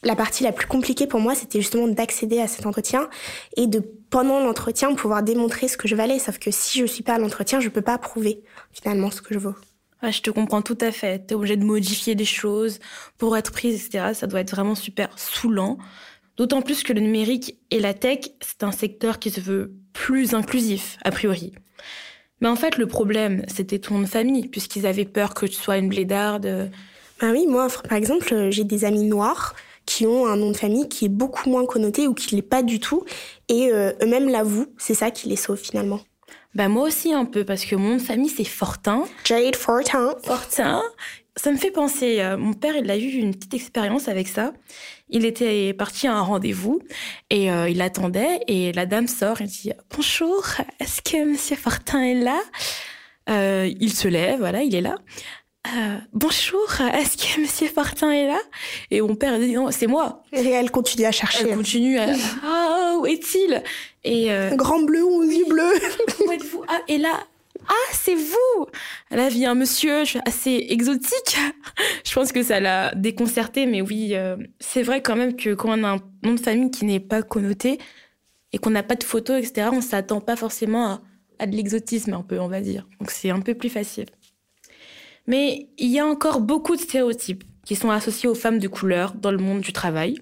La 0.04 0.16
partie 0.16 0.44
la 0.44 0.52
plus 0.52 0.68
compliquée 0.68 1.06
pour 1.06 1.20
moi, 1.20 1.36
c'était 1.36 1.62
justement 1.62 1.88
d'accéder 1.88 2.40
à 2.40 2.48
cet 2.48 2.66
entretien 2.66 3.08
et 3.56 3.68
de 3.68 3.84
pendant 4.10 4.40
l'entretien 4.40 4.94
pouvoir 4.96 5.22
démontrer 5.22 5.68
ce 5.68 5.78
que 5.78 5.88
je 5.88 5.96
valais. 5.96 6.18
Sauf 6.18 6.40
que 6.40 6.50
si 6.50 6.80
je 6.80 6.86
suis 6.86 7.04
pas 7.04 7.16
à 7.16 7.20
l'entretien, 7.20 7.60
je 7.60 7.70
peux 7.70 7.84
pas 7.84 7.98
prouver 8.00 8.44
finalement 8.72 9.12
ce 9.12 9.22
que 9.22 9.34
je 9.34 9.40
vaux. 9.40 9.56
Ouais, 10.02 10.12
je 10.12 10.22
te 10.24 10.32
comprends 10.32 10.64
tout 10.64 10.78
à 10.82 10.92
fait. 10.92 11.28
Tu 11.28 11.34
es 11.34 11.36
obligé 11.36 11.56
de 11.56 11.64
modifier 11.64 12.16
des 12.16 12.26
choses 12.26 12.80
pour 13.20 13.38
être 13.38 13.52
prise, 13.52 13.86
etc. 13.86 14.14
Ça 14.16 14.26
doit 14.26 14.40
être 14.40 14.52
vraiment 14.52 14.74
super 14.74 15.18
saoulant. 15.20 15.78
D'autant 16.36 16.64
plus 16.64 16.82
que 16.82 16.94
le 16.94 17.02
numérique 17.02 17.60
et 17.70 17.80
la 17.80 17.94
tech, 17.94 18.20
c'est 18.42 18.64
un 18.64 18.72
secteur 18.72 19.20
qui 19.20 19.30
se 19.30 19.40
veut 19.40 19.74
plus 19.94 20.34
inclusif, 20.34 20.98
a 21.04 21.12
priori. 21.12 21.54
Mais 22.40 22.48
en 22.48 22.56
fait, 22.56 22.78
le 22.80 22.88
problème, 22.88 23.44
c'était 23.48 23.78
ton 23.78 24.04
famille, 24.08 24.48
puisqu'ils 24.48 24.88
avaient 24.88 25.06
peur 25.06 25.36
que 25.36 25.46
tu 25.46 25.54
sois 25.54 25.78
une 25.78 25.90
blédarde. 25.90 26.72
Bah 27.22 27.28
oui, 27.32 27.46
moi, 27.48 27.68
par 27.88 27.98
exemple, 28.00 28.34
euh, 28.34 28.50
j'ai 28.50 28.64
des 28.64 28.84
amis 28.84 29.04
noirs 29.04 29.54
qui 29.86 30.06
ont 30.06 30.26
un 30.26 30.36
nom 30.36 30.52
de 30.52 30.58
famille 30.58 30.88
qui 30.88 31.06
est 31.06 31.10
beaucoup 31.10 31.50
moins 31.50 31.66
connoté 31.66 32.08
ou 32.08 32.14
qui 32.14 32.36
l'est 32.36 32.42
pas 32.42 32.64
du 32.64 32.80
tout, 32.80 33.04
et 33.50 33.72
euh, 33.72 33.92
eux-mêmes 34.02 34.30
l'avouent. 34.30 34.68
C'est 34.78 34.94
ça 34.94 35.12
qui 35.12 35.28
les 35.28 35.36
sauve 35.36 35.60
finalement. 35.60 36.02
Bah 36.54 36.68
moi 36.68 36.84
aussi 36.88 37.14
un 37.14 37.26
peu, 37.26 37.46
parce 37.46 37.64
que 37.66 37.76
mon 37.76 37.90
nom 37.92 37.96
de 37.96 38.02
famille, 38.02 38.30
c'est 38.30 38.44
Fortin. 38.44 39.06
Jade 39.24 39.56
Fortin. 39.56 40.16
Fortin. 40.24 40.82
Ça 41.38 41.50
me 41.50 41.58
fait 41.58 41.72
penser, 41.72 42.20
euh, 42.20 42.36
mon 42.38 42.52
père, 42.52 42.76
il 42.76 42.92
a 42.92 42.98
eu 42.98 43.08
une 43.08 43.34
petite 43.34 43.54
expérience 43.54 44.10
avec 44.10 44.28
ça. 44.28 44.52
Il 45.10 45.26
était 45.26 45.74
parti 45.74 46.08
à 46.08 46.14
un 46.14 46.22
rendez-vous 46.22 46.82
et 47.30 47.50
euh, 47.50 47.70
il 47.70 47.82
attendait 47.82 48.42
et 48.48 48.74
la 48.74 48.86
dame 48.86 49.08
sort 49.08 49.40
et 49.42 49.46
dit 49.46 49.72
Bonjour, 49.96 50.46
est-ce 50.82 51.02
que 51.02 51.24
Monsieur 51.26 51.56
Fortin 51.56 52.02
est 52.02 52.16
là? 52.16 52.40
Euh, 53.30 53.72
Il 53.80 53.94
se 53.94 54.10
lève, 54.10 54.40
voilà, 54.40 54.62
il 54.62 54.76
est 54.76 54.82
là. 54.82 54.96
Euh, 55.68 55.98
Bonjour, 56.12 56.68
est-ce 56.94 57.16
que 57.18 57.40
Monsieur 57.40 57.68
Fortin 57.68 58.12
est 58.12 58.28
là? 58.28 58.40
Et 58.90 59.00
mon 59.00 59.16
père 59.16 59.38
dit 59.40 59.54
Non, 59.54 59.70
c'est 59.72 59.88
moi. 59.88 60.24
Et 60.34 60.48
elle 60.50 60.72
continue 60.72 61.06
à 61.06 61.12
chercher. 61.12 61.48
Elle 61.48 61.56
continue 61.56 61.98
à 62.00 62.08
Ah, 62.44 62.96
où 63.00 63.06
est-il? 63.06 63.62
Et 64.04 64.32
euh, 64.34 64.56
grand 64.56 64.82
bleu 64.82 65.04
aux 65.04 65.24
yeux 65.24 65.46
bleus. 65.46 65.74
où 66.26 66.32
êtes-vous? 66.32 66.64
Ah, 66.68 66.80
et 66.88 66.98
là, 66.98 67.12
Ah, 67.70 67.74
c'est 67.94 68.16
vous 68.16 68.66
Là 69.12 69.30
vient 69.30 69.52
un 69.52 69.56
monsieur 69.56 70.02
assez 70.26 70.66
exotique. 70.70 71.38
Je 72.06 72.14
pense 72.14 72.32
que 72.32 72.42
ça 72.42 72.60
l'a 72.60 72.94
déconcerté, 72.96 73.68
mais 73.68 73.82
oui, 73.82 74.16
euh, 74.16 74.38
c'est 74.60 74.82
vrai 74.82 75.02
quand 75.04 75.16
même 75.16 75.36
que 75.36 75.54
quand 75.54 75.78
on 75.80 75.84
a 75.84 75.90
un 75.92 76.00
nom 76.24 76.34
de 76.34 76.40
famille 76.40 76.72
qui 76.72 76.86
n'est 76.86 77.00
pas 77.00 77.22
connoté 77.22 77.78
et 78.52 78.58
qu'on 78.58 78.72
n'a 78.72 78.84
pas 78.84 78.96
de 78.96 79.04
photos, 79.04 79.38
etc., 79.38 79.70
on 79.72 79.82
s'attend 79.82 80.22
pas 80.22 80.36
forcément 80.36 80.88
à, 80.88 81.02
à 81.38 81.46
de 81.46 81.56
l'exotisme 81.56 82.14
un 82.14 82.24
peu, 82.24 82.40
on 82.40 82.48
va 82.48 82.62
dire. 82.62 82.88
Donc 83.00 83.12
c'est 83.12 83.30
un 83.30 83.40
peu 83.42 83.54
plus 83.54 83.70
facile. 83.70 84.08
Mais 85.28 85.70
il 85.78 85.90
y 85.90 86.00
a 86.00 86.06
encore 86.06 86.42
beaucoup 86.42 86.76
de 86.76 86.82
stéréotypes 86.82 87.44
qui 87.66 87.76
sont 87.76 87.92
associés 87.92 88.28
aux 88.28 88.36
femmes 88.36 88.60
de 88.60 88.68
couleur 88.68 89.14
dans 89.14 89.32
le 89.32 89.38
monde 89.38 89.62
du 89.62 89.72
travail, 89.72 90.18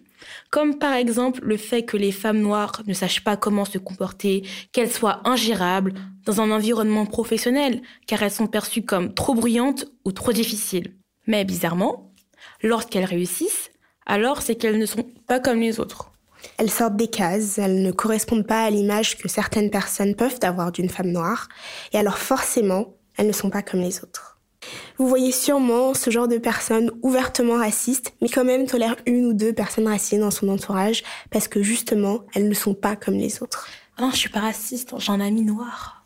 comme 0.50 0.77
par 0.77 0.94
exemple 0.94 1.39
le 1.44 1.58
fait 1.58 1.84
que 1.84 1.98
les 1.98 2.12
femmes 2.12 2.41
noires 2.41 2.82
ne 2.86 2.94
sachent 2.94 3.24
pas 3.24 3.38
comment 3.38 3.65
se 3.65 3.77
comporter, 3.77 4.44
qu'elles 4.72 4.91
soient 4.91 5.22
ingérables 5.25 5.94
dans 6.25 6.41
un 6.41 6.51
environnement 6.51 7.06
professionnel, 7.06 7.82
car 8.08 8.22
elles 8.24 8.32
sont 8.32 8.48
perçues 8.48 8.84
comme 8.84 9.13
trop 9.13 9.34
bruyantes 9.34 9.86
ou 10.06 10.12
trop 10.12 10.34
difficiles. 10.34 10.96
Mais 11.27 11.46
bizarrement, 11.46 12.13
lorsqu'elles 12.62 13.06
réussissent, 13.06 13.72
alors 14.06 14.41
c'est 14.41 14.56
qu'elles 14.56 14.79
ne 14.79 14.86
sont 14.86 15.06
pas 15.27 15.39
comme 15.39 15.60
les 15.60 15.79
autres. 15.79 16.12
Elles 16.58 16.72
sortent 16.72 16.96
des 16.96 17.10
cases, 17.10 17.58
elles 17.58 17.82
ne 17.82 17.91
correspondent 17.91 18.48
pas 18.48 18.63
à 18.63 18.70
l'image 18.70 19.18
que 19.18 19.27
certaines 19.27 19.70
personnes 19.70 20.15
peuvent 20.15 20.39
avoir 20.41 20.72
d'une 20.72 20.89
femme 20.89 21.12
noire, 21.12 21.50
et 21.91 21.98
alors 21.98 22.18
forcément, 22.18 22.96
elles 23.18 23.27
ne 23.27 23.34
sont 23.34 23.50
pas 23.50 23.62
comme 23.62 23.82
les 23.82 24.01
autres. 24.01 24.28
Vous 24.97 25.07
voyez 25.07 25.31
sûrement 25.31 25.93
ce 25.93 26.09
genre 26.09 26.27
de 26.27 26.37
personnes 26.37 26.91
ouvertement 27.01 27.57
racistes, 27.57 28.13
mais 28.21 28.29
quand 28.29 28.43
même 28.43 28.65
tolère 28.65 28.95
une 29.05 29.27
ou 29.27 29.33
deux 29.33 29.53
personnes 29.53 29.87
racisées 29.87 30.19
dans 30.19 30.31
son 30.31 30.49
entourage, 30.49 31.03
parce 31.31 31.47
que 31.47 31.63
justement, 31.63 32.21
elles 32.33 32.49
ne 32.49 32.53
sont 32.53 32.73
pas 32.73 32.95
comme 32.95 33.15
les 33.15 33.41
autres. 33.41 33.67
Ah 33.97 34.03
non, 34.03 34.11
je 34.11 34.17
suis 34.17 34.29
pas 34.29 34.41
raciste, 34.41 34.93
j'ai 34.97 35.11
un 35.11 35.21
ami 35.21 35.41
noir. 35.43 35.99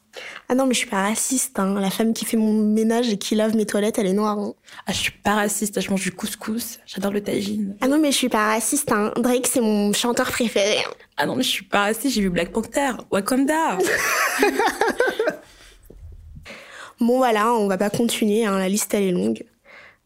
Ah 0.48 0.56
non, 0.56 0.68
mais 0.68 0.74
je 0.74 0.80
suis 0.80 0.90
pas 0.90 1.02
raciste. 1.02 1.58
Hein. 1.58 1.80
La 1.80 1.90
femme 1.90 2.14
qui 2.14 2.26
fait 2.26 2.38
mon 2.38 2.54
ménage 2.54 3.10
et 3.10 3.18
qui 3.18 3.34
lave 3.34 3.56
mes 3.56 3.66
toilettes, 3.66 3.98
elle 3.98 4.06
est 4.06 4.14
noire. 4.14 4.38
Hein. 4.38 4.54
Ah, 4.86 4.92
je 4.92 4.98
suis 4.98 5.12
pas 5.12 5.36
raciste, 5.36 5.82
je 5.82 5.90
mange 5.90 6.04
du 6.04 6.12
couscous, 6.12 6.80
j'adore 6.86 7.12
le 7.12 7.22
tagine. 7.22 7.76
Ah 7.82 7.88
non, 7.88 7.98
mais 8.00 8.12
je 8.12 8.18
suis 8.18 8.30
pas 8.30 8.48
raciste. 8.50 8.92
Hein. 8.92 9.12
Drake, 9.18 9.48
c'est 9.48 9.62
mon 9.62 9.92
chanteur 9.94 10.30
préféré. 10.30 10.80
Hein. 10.80 10.92
Ah 11.18 11.26
non, 11.26 11.36
mais 11.36 11.44
je 11.44 11.50
suis 11.50 11.66
pas 11.66 11.82
raciste, 11.82 12.16
j'ai 12.16 12.22
vu 12.22 12.30
Black 12.30 12.52
Panther, 12.52 12.92
Wakanda. 13.12 13.78
Bon 17.00 17.18
voilà, 17.18 17.54
on 17.54 17.68
va 17.68 17.78
pas 17.78 17.90
continuer, 17.90 18.46
hein, 18.46 18.58
la 18.58 18.70
liste 18.70 18.94
elle 18.94 19.04
est 19.04 19.12
longue. 19.12 19.46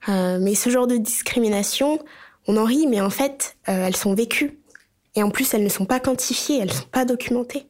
Euh, 0.09 0.37
mais 0.39 0.55
ce 0.55 0.69
genre 0.69 0.87
de 0.87 0.97
discrimination, 0.97 1.99
on 2.47 2.57
en 2.57 2.63
rit, 2.63 2.87
mais 2.87 3.01
en 3.01 3.09
fait, 3.09 3.57
euh, 3.67 3.87
elles 3.87 3.95
sont 3.95 4.13
vécues. 4.13 4.59
Et 5.15 5.23
en 5.23 5.29
plus, 5.29 5.53
elles 5.53 5.63
ne 5.63 5.69
sont 5.69 5.85
pas 5.85 5.99
quantifiées, 5.99 6.59
elles 6.61 6.71
sont 6.71 6.87
pas 6.91 7.05
documentées. 7.05 7.67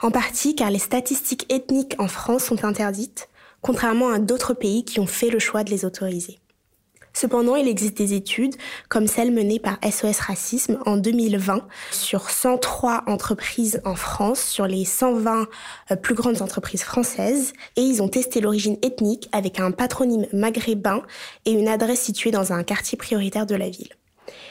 En 0.00 0.10
partie 0.10 0.54
car 0.54 0.70
les 0.70 0.78
statistiques 0.78 1.52
ethniques 1.52 1.96
en 1.98 2.06
France 2.06 2.44
sont 2.44 2.64
interdites, 2.64 3.28
contrairement 3.62 4.10
à 4.10 4.18
d'autres 4.18 4.54
pays 4.54 4.84
qui 4.84 5.00
ont 5.00 5.06
fait 5.06 5.30
le 5.30 5.40
choix 5.40 5.64
de 5.64 5.70
les 5.70 5.84
autoriser. 5.84 6.38
Cependant, 7.18 7.56
il 7.56 7.66
existe 7.66 7.96
des 7.96 8.14
études, 8.14 8.54
comme 8.88 9.08
celle 9.08 9.32
menée 9.32 9.58
par 9.58 9.76
SOS 9.82 10.20
Racisme 10.20 10.78
en 10.86 10.96
2020, 10.96 11.66
sur 11.90 12.30
103 12.30 13.02
entreprises 13.08 13.80
en 13.84 13.96
France, 13.96 14.40
sur 14.40 14.68
les 14.68 14.84
120 14.84 15.48
euh, 15.90 15.96
plus 15.96 16.14
grandes 16.14 16.42
entreprises 16.42 16.84
françaises, 16.84 17.54
et 17.74 17.80
ils 17.80 18.04
ont 18.04 18.08
testé 18.08 18.40
l'origine 18.40 18.76
ethnique 18.82 19.28
avec 19.32 19.58
un 19.58 19.72
patronyme 19.72 20.26
maghrébin 20.32 21.02
et 21.44 21.50
une 21.50 21.66
adresse 21.66 22.02
située 22.02 22.30
dans 22.30 22.52
un 22.52 22.62
quartier 22.62 22.96
prioritaire 22.96 23.46
de 23.46 23.56
la 23.56 23.68
ville. 23.68 23.90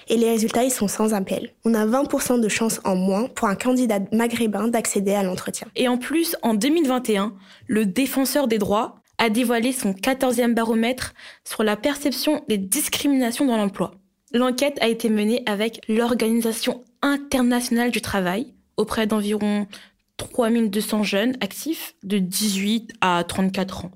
Et 0.09 0.17
les 0.17 0.29
résultats, 0.29 0.65
ils 0.65 0.71
sont 0.71 0.89
sans 0.89 1.13
appel. 1.13 1.53
On 1.63 1.73
a 1.73 1.85
20% 1.85 2.41
de 2.41 2.49
chances 2.49 2.81
en 2.83 2.97
moins 2.97 3.29
pour 3.29 3.47
un 3.47 3.55
candidat 3.55 3.99
maghrébin 4.11 4.67
d'accéder 4.67 5.13
à 5.13 5.23
l'entretien. 5.23 5.67
Et 5.77 5.87
en 5.87 5.97
plus, 5.97 6.35
en 6.41 6.53
2021, 6.53 7.33
le 7.67 7.85
défenseur 7.85 8.49
des 8.49 8.57
droits 8.57 8.99
a 9.17 9.29
dévoilé 9.29 9.71
son 9.71 9.91
14e 9.93 10.53
baromètre 10.53 11.13
sur 11.43 11.63
la 11.63 11.75
perception 11.75 12.43
des 12.47 12.57
discriminations 12.57 13.45
dans 13.45 13.57
l'emploi. 13.57 13.91
L'enquête 14.33 14.77
a 14.81 14.87
été 14.87 15.09
menée 15.09 15.43
avec 15.45 15.81
l'Organisation 15.87 16.83
internationale 17.01 17.91
du 17.91 18.01
travail 18.01 18.53
auprès 18.75 19.07
d'environ 19.07 19.67
3200 20.17 21.03
jeunes 21.03 21.37
actifs 21.41 21.95
de 22.03 22.17
18 22.19 22.93
à 23.01 23.23
34 23.23 23.85
ans, 23.85 23.91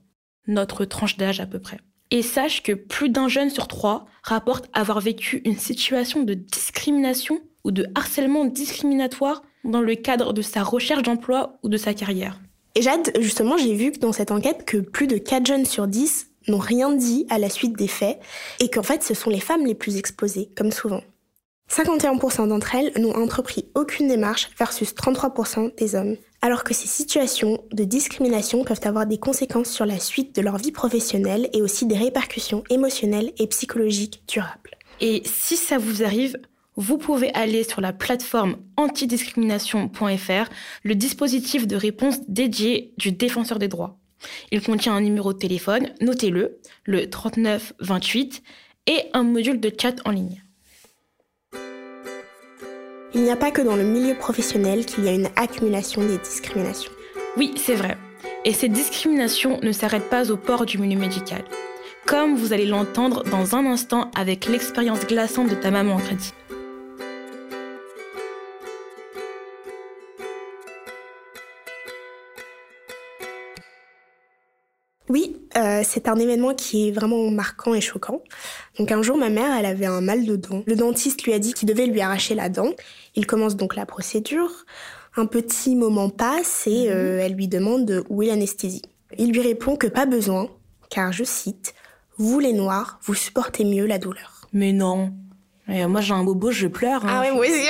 notre 0.47 0.85
tranche 0.85 1.17
d'âge 1.17 1.39
à 1.39 1.45
peu 1.45 1.59
près. 1.59 1.79
Et 2.11 2.21
sache 2.21 2.61
que 2.61 2.73
plus 2.73 3.09
d'un 3.09 3.27
jeune 3.27 3.49
sur 3.49 3.67
trois 3.67 4.05
rapporte 4.23 4.69
avoir 4.73 4.99
vécu 4.99 5.41
une 5.45 5.57
situation 5.57 6.23
de 6.23 6.33
discrimination 6.33 7.39
ou 7.63 7.71
de 7.71 7.85
harcèlement 7.95 8.45
discriminatoire 8.45 9.43
dans 9.63 9.81
le 9.81 9.95
cadre 9.95 10.33
de 10.33 10.41
sa 10.41 10.63
recherche 10.63 11.03
d'emploi 11.03 11.59
ou 11.63 11.69
de 11.69 11.77
sa 11.77 11.93
carrière. 11.93 12.39
Et 12.75 12.81
Jade, 12.81 13.11
justement, 13.19 13.57
j'ai 13.57 13.75
vu 13.75 13.91
dans 13.91 14.13
cette 14.13 14.31
enquête 14.31 14.65
que 14.65 14.77
plus 14.77 15.07
de 15.07 15.17
4 15.17 15.45
jeunes 15.45 15.65
sur 15.65 15.87
10 15.87 16.27
n'ont 16.47 16.57
rien 16.57 16.91
dit 16.93 17.25
à 17.29 17.37
la 17.37 17.49
suite 17.49 17.77
des 17.77 17.87
faits 17.87 18.19
et 18.59 18.69
qu'en 18.69 18.83
fait 18.83 19.03
ce 19.03 19.13
sont 19.13 19.29
les 19.29 19.39
femmes 19.39 19.65
les 19.65 19.75
plus 19.75 19.97
exposées, 19.97 20.49
comme 20.55 20.71
souvent. 20.71 21.01
51% 21.69 22.47
d'entre 22.47 22.75
elles 22.75 22.91
n'ont 22.99 23.15
entrepris 23.15 23.65
aucune 23.75 24.07
démarche 24.07 24.49
versus 24.57 24.93
33% 24.93 25.75
des 25.75 25.95
hommes, 25.95 26.17
alors 26.41 26.63
que 26.63 26.73
ces 26.73 26.87
situations 26.87 27.63
de 27.71 27.83
discrimination 27.83 28.63
peuvent 28.63 28.81
avoir 28.83 29.05
des 29.05 29.17
conséquences 29.17 29.69
sur 29.69 29.85
la 29.85 29.99
suite 29.99 30.35
de 30.35 30.41
leur 30.41 30.57
vie 30.57 30.71
professionnelle 30.71 31.49
et 31.53 31.61
aussi 31.61 31.85
des 31.85 31.97
répercussions 31.97 32.63
émotionnelles 32.69 33.31
et 33.37 33.47
psychologiques 33.47 34.23
durables. 34.27 34.77
Et 34.99 35.23
si 35.25 35.55
ça 35.55 35.77
vous 35.77 36.03
arrive, 36.03 36.37
vous 36.81 36.97
pouvez 36.97 37.31
aller 37.33 37.63
sur 37.63 37.79
la 37.79 37.93
plateforme 37.93 38.57
antidiscrimination.fr, 38.75 40.49
le 40.83 40.95
dispositif 40.95 41.67
de 41.67 41.75
réponse 41.75 42.21
dédié 42.27 42.93
du 42.97 43.11
défenseur 43.11 43.59
des 43.59 43.67
droits. 43.67 43.99
Il 44.51 44.61
contient 44.61 44.93
un 44.93 45.01
numéro 45.01 45.31
de 45.31 45.37
téléphone, 45.37 45.89
notez-le, 46.01 46.59
le 46.85 47.09
3928, 47.09 48.41
et 48.87 49.03
un 49.13 49.23
module 49.23 49.59
de 49.59 49.71
chat 49.79 49.95
en 50.05 50.11
ligne. 50.11 50.43
Il 53.13 53.21
n'y 53.21 53.29
a 53.31 53.35
pas 53.35 53.51
que 53.51 53.61
dans 53.61 53.75
le 53.75 53.83
milieu 53.83 54.15
professionnel 54.15 54.85
qu'il 54.85 55.03
y 55.03 55.07
a 55.07 55.13
une 55.13 55.29
accumulation 55.35 56.01
des 56.01 56.17
discriminations. 56.17 56.91
Oui, 57.37 57.53
c'est 57.57 57.75
vrai. 57.75 57.97
Et 58.43 58.53
ces 58.53 58.69
discriminations 58.69 59.59
ne 59.61 59.71
s'arrêtent 59.71 60.09
pas 60.09 60.31
au 60.31 60.37
port 60.37 60.65
du 60.65 60.79
milieu 60.79 60.97
médical. 60.97 61.43
Comme 62.07 62.35
vous 62.35 62.53
allez 62.53 62.65
l'entendre 62.65 63.23
dans 63.23 63.55
un 63.55 63.67
instant 63.67 64.09
avec 64.15 64.47
l'expérience 64.47 65.05
glaçante 65.05 65.49
de 65.49 65.55
ta 65.55 65.69
maman 65.69 65.95
en 65.95 65.99
crédit. 65.99 66.33
Oui, 75.11 75.35
euh, 75.57 75.81
c'est 75.83 76.07
un 76.07 76.15
événement 76.15 76.53
qui 76.53 76.87
est 76.87 76.91
vraiment 76.91 77.29
marquant 77.29 77.73
et 77.73 77.81
choquant. 77.81 78.21
Donc 78.79 78.93
un 78.93 79.01
jour, 79.01 79.17
ma 79.17 79.29
mère, 79.29 79.57
elle 79.59 79.65
avait 79.65 79.85
un 79.85 79.99
mal 79.99 80.25
de 80.25 80.37
dent. 80.37 80.63
Le 80.65 80.75
dentiste 80.77 81.23
lui 81.23 81.33
a 81.33 81.39
dit 81.39 81.53
qu'il 81.53 81.67
devait 81.67 81.85
lui 81.85 81.99
arracher 81.99 82.33
la 82.33 82.47
dent. 82.47 82.69
Il 83.15 83.27
commence 83.27 83.57
donc 83.57 83.75
la 83.75 83.85
procédure. 83.85 84.65
Un 85.17 85.25
petit 85.25 85.75
moment 85.75 86.09
passe 86.09 86.65
et 86.65 86.89
euh, 86.89 87.19
elle 87.19 87.33
lui 87.33 87.49
demande 87.49 88.05
où 88.09 88.23
est 88.23 88.27
l'anesthésie. 88.27 88.83
Il 89.17 89.33
lui 89.33 89.41
répond 89.41 89.75
que 89.75 89.87
pas 89.87 90.05
besoin, 90.05 90.47
car 90.89 91.11
je 91.11 91.25
cite, 91.25 91.73
Vous 92.17 92.39
les 92.39 92.53
noirs, 92.53 92.97
vous 93.03 93.13
supportez 93.13 93.65
mieux 93.65 93.85
la 93.85 93.97
douleur. 93.97 94.47
Mais 94.53 94.71
non. 94.71 95.11
Et 95.67 95.85
moi 95.87 95.99
j'ai 95.99 96.13
un 96.13 96.23
bobo, 96.23 96.51
je 96.51 96.67
pleure. 96.67 97.03
Ah 97.05 97.19
ouais, 97.19 97.33
moi 97.33 97.41
aussi. 97.41 97.67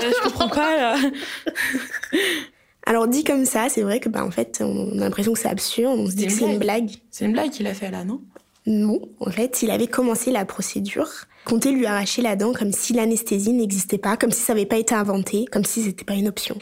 je 0.00 0.22
comprends 0.24 0.48
pas 0.48 0.76
là. 0.76 0.96
Alors 2.84 3.06
dit 3.06 3.24
comme 3.24 3.44
ça, 3.44 3.68
c'est 3.68 3.82
vrai 3.82 4.00
que 4.00 4.08
bah 4.08 4.24
en 4.24 4.30
fait, 4.30 4.60
on 4.64 4.92
a 4.98 5.04
l'impression 5.04 5.32
que 5.32 5.38
c'est 5.38 5.48
absurde, 5.48 5.98
on 5.98 6.06
se 6.06 6.14
dit 6.14 6.26
que 6.26 6.32
c'est 6.32 6.50
une 6.50 6.58
blague. 6.58 6.90
C'est 7.10 7.24
une 7.24 7.32
blague 7.32 7.50
qu'il 7.50 7.66
a 7.66 7.74
fait 7.74 7.90
là, 7.90 8.04
non? 8.04 8.20
Non, 8.66 9.00
en 9.20 9.30
fait, 9.30 9.62
il 9.62 9.70
avait 9.70 9.88
commencé 9.88 10.30
la 10.30 10.44
procédure, 10.44 11.08
comptait 11.44 11.72
lui 11.72 11.86
arracher 11.86 12.22
la 12.22 12.36
dent 12.36 12.52
comme 12.52 12.72
si 12.72 12.92
l'anesthésie 12.92 13.52
n'existait 13.52 13.98
pas, 13.98 14.16
comme 14.16 14.30
si 14.30 14.40
ça 14.40 14.54
n'avait 14.54 14.66
pas 14.66 14.76
été 14.76 14.94
inventé, 14.94 15.46
comme 15.50 15.64
si 15.64 15.82
c'était 15.82 16.04
pas 16.04 16.14
une 16.14 16.28
option. 16.28 16.58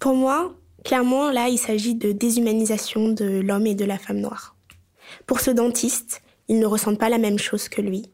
Pour 0.00 0.14
moi, 0.14 0.54
clairement, 0.84 1.30
là, 1.30 1.48
il 1.48 1.58
s'agit 1.58 1.94
de 1.94 2.10
déshumanisation 2.10 3.08
de 3.10 3.40
l'homme 3.40 3.66
et 3.66 3.76
de 3.76 3.84
la 3.84 3.98
femme 3.98 4.18
noire. 4.18 4.56
Pour 5.26 5.40
ce 5.40 5.50
dentiste, 5.50 6.22
ils 6.48 6.58
ne 6.58 6.66
ressentent 6.66 6.98
pas 6.98 7.08
la 7.08 7.18
même 7.18 7.38
chose 7.38 7.68
que 7.68 7.80
lui. 7.80 8.10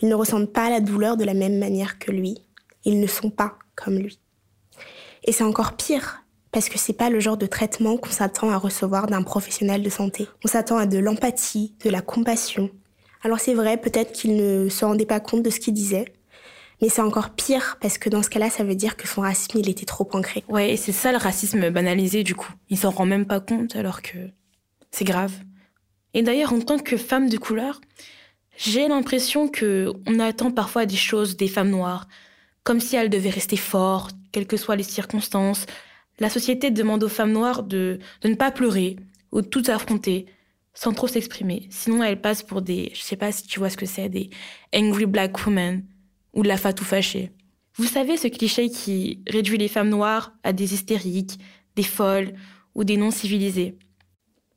Ils 0.00 0.08
ne 0.08 0.14
ressentent 0.14 0.52
pas 0.52 0.70
la 0.70 0.80
douleur 0.80 1.16
de 1.16 1.24
la 1.24 1.34
même 1.34 1.58
manière 1.58 1.98
que 1.98 2.12
lui. 2.12 2.38
Ils 2.84 3.00
ne 3.00 3.06
sont 3.06 3.30
pas 3.30 3.58
comme 3.74 3.98
lui. 3.98 4.20
Et 5.24 5.32
c'est 5.32 5.44
encore 5.44 5.72
pire, 5.72 6.22
parce 6.52 6.68
que 6.68 6.78
c'est 6.78 6.92
pas 6.92 7.10
le 7.10 7.20
genre 7.20 7.36
de 7.36 7.46
traitement 7.46 7.96
qu'on 7.96 8.10
s'attend 8.10 8.50
à 8.50 8.56
recevoir 8.56 9.06
d'un 9.06 9.22
professionnel 9.22 9.82
de 9.82 9.90
santé. 9.90 10.28
On 10.44 10.48
s'attend 10.48 10.78
à 10.78 10.86
de 10.86 10.98
l'empathie, 10.98 11.74
de 11.84 11.90
la 11.90 12.00
compassion. 12.00 12.70
Alors 13.22 13.40
c'est 13.40 13.54
vrai, 13.54 13.76
peut-être 13.76 14.12
qu'il 14.12 14.36
ne 14.36 14.68
se 14.68 14.84
rendait 14.84 15.06
pas 15.06 15.20
compte 15.20 15.42
de 15.42 15.50
ce 15.50 15.60
qu'il 15.60 15.74
disait, 15.74 16.12
mais 16.80 16.88
c'est 16.88 17.02
encore 17.02 17.30
pire 17.30 17.76
parce 17.80 17.98
que 17.98 18.08
dans 18.08 18.22
ce 18.22 18.30
cas-là, 18.30 18.50
ça 18.50 18.64
veut 18.64 18.76
dire 18.76 18.96
que 18.96 19.08
son 19.08 19.22
racisme, 19.22 19.58
il 19.58 19.68
était 19.68 19.84
trop 19.84 20.08
ancré. 20.12 20.44
Ouais, 20.48 20.72
et 20.72 20.76
c'est 20.76 20.92
ça 20.92 21.10
le 21.10 21.18
racisme 21.18 21.70
banalisé 21.70 22.22
du 22.22 22.34
coup. 22.34 22.52
Il 22.70 22.78
s'en 22.78 22.90
rend 22.90 23.06
même 23.06 23.26
pas 23.26 23.40
compte 23.40 23.76
alors 23.76 24.02
que 24.02 24.18
c'est 24.90 25.04
grave. 25.04 25.32
Et 26.14 26.22
d'ailleurs, 26.22 26.52
en 26.52 26.60
tant 26.60 26.78
que 26.78 26.96
femme 26.96 27.28
de 27.28 27.36
couleur, 27.36 27.80
j'ai 28.56 28.88
l'impression 28.88 29.48
que 29.48 29.92
on 30.06 30.18
attend 30.18 30.50
parfois 30.50 30.86
des 30.86 30.96
choses 30.96 31.36
des 31.36 31.48
femmes 31.48 31.70
noires, 31.70 32.08
comme 32.64 32.80
si 32.80 32.96
elles 32.96 33.10
devaient 33.10 33.30
rester 33.30 33.56
fortes, 33.56 34.16
quelles 34.32 34.46
que 34.46 34.56
soient 34.56 34.76
les 34.76 34.82
circonstances, 34.82 35.66
la 36.18 36.30
société 36.30 36.70
demande 36.70 37.04
aux 37.04 37.08
femmes 37.08 37.32
noires 37.32 37.62
de, 37.62 37.98
de 38.22 38.28
ne 38.28 38.34
pas 38.34 38.50
pleurer, 38.50 38.96
ou 39.32 39.42
tout 39.42 39.62
affronter 39.68 40.26
sans 40.74 40.92
trop 40.92 41.08
s'exprimer. 41.08 41.66
Sinon, 41.70 42.04
elles 42.04 42.20
passent 42.20 42.44
pour 42.44 42.62
des, 42.62 42.92
je 42.94 43.02
sais 43.02 43.16
pas 43.16 43.32
si 43.32 43.46
tu 43.46 43.58
vois 43.58 43.70
ce 43.70 43.76
que 43.76 43.86
c'est, 43.86 44.08
des 44.08 44.30
angry 44.74 45.06
black 45.06 45.44
women 45.44 45.84
ou 46.34 46.42
de 46.42 46.48
la 46.48 46.56
fatou 46.56 46.84
fâchée. 46.84 47.32
Vous 47.74 47.86
savez 47.86 48.16
ce 48.16 48.28
cliché 48.28 48.70
qui 48.70 49.20
réduit 49.26 49.58
les 49.58 49.68
femmes 49.68 49.88
noires 49.88 50.32
à 50.44 50.52
des 50.52 50.74
hystériques, 50.74 51.38
des 51.74 51.82
folles 51.82 52.34
ou 52.74 52.84
des 52.84 52.96
non 52.96 53.10
civilisées. 53.10 53.76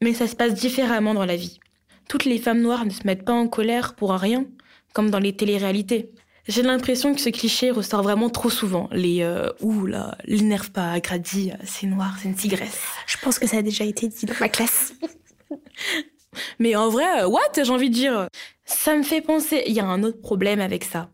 Mais 0.02 0.14
ça 0.14 0.28
se 0.28 0.36
passe 0.36 0.54
différemment 0.54 1.14
dans 1.16 1.26
la 1.26 1.36
vie. 1.36 1.60
Toutes 2.08 2.26
les 2.26 2.38
femmes 2.38 2.62
noires 2.62 2.86
ne 2.86 2.92
se 2.92 3.06
mettent 3.06 3.26
pas 3.26 3.34
en 3.34 3.48
colère 3.48 3.96
pour 3.96 4.14
un 4.14 4.18
rien, 4.18 4.46
comme 4.94 5.10
dans 5.10 5.20
les 5.20 5.36
téléréalités. 5.36 6.12
J'ai 6.48 6.64
l'impression 6.64 7.14
que 7.14 7.22
ce 7.22 7.30
cliché 7.30 7.72
ressort 7.72 8.02
vraiment 8.02 8.30
trop 8.30 8.50
souvent. 8.50 8.90
Les 8.92 9.22
euh, 9.22 9.50
ouh 9.62 9.86
là, 9.86 10.18
l'énerve 10.26 10.72
pas, 10.72 11.00
Grady, 11.00 11.52
c'est 11.66 11.86
noir, 11.86 12.16
c'est 12.20 12.28
une 12.28 12.36
tigresse. 12.36 12.80
Je 13.06 13.18
pense 13.18 13.38
que 13.38 13.48
ça 13.48 13.58
a 13.58 13.62
déjà 13.62 13.84
été 13.84 14.08
dit 14.08 14.26
dans 14.26 14.34
ma 14.40 14.50
classe. 14.50 14.94
Mais 16.60 16.76
en 16.76 16.90
vrai, 16.90 17.24
euh, 17.24 17.28
what 17.28 17.42
J'ai 17.56 17.70
envie 17.70 17.90
de 17.90 17.96
dire. 17.96 18.28
Ça 18.66 18.96
me 18.96 19.04
fait 19.04 19.22
penser, 19.22 19.64
il 19.68 19.74
y 19.74 19.80
a 19.80 19.86
un 19.86 20.02
autre 20.04 20.22
problème 20.22 20.62
avec 20.62 20.84
ça. 20.84 21.10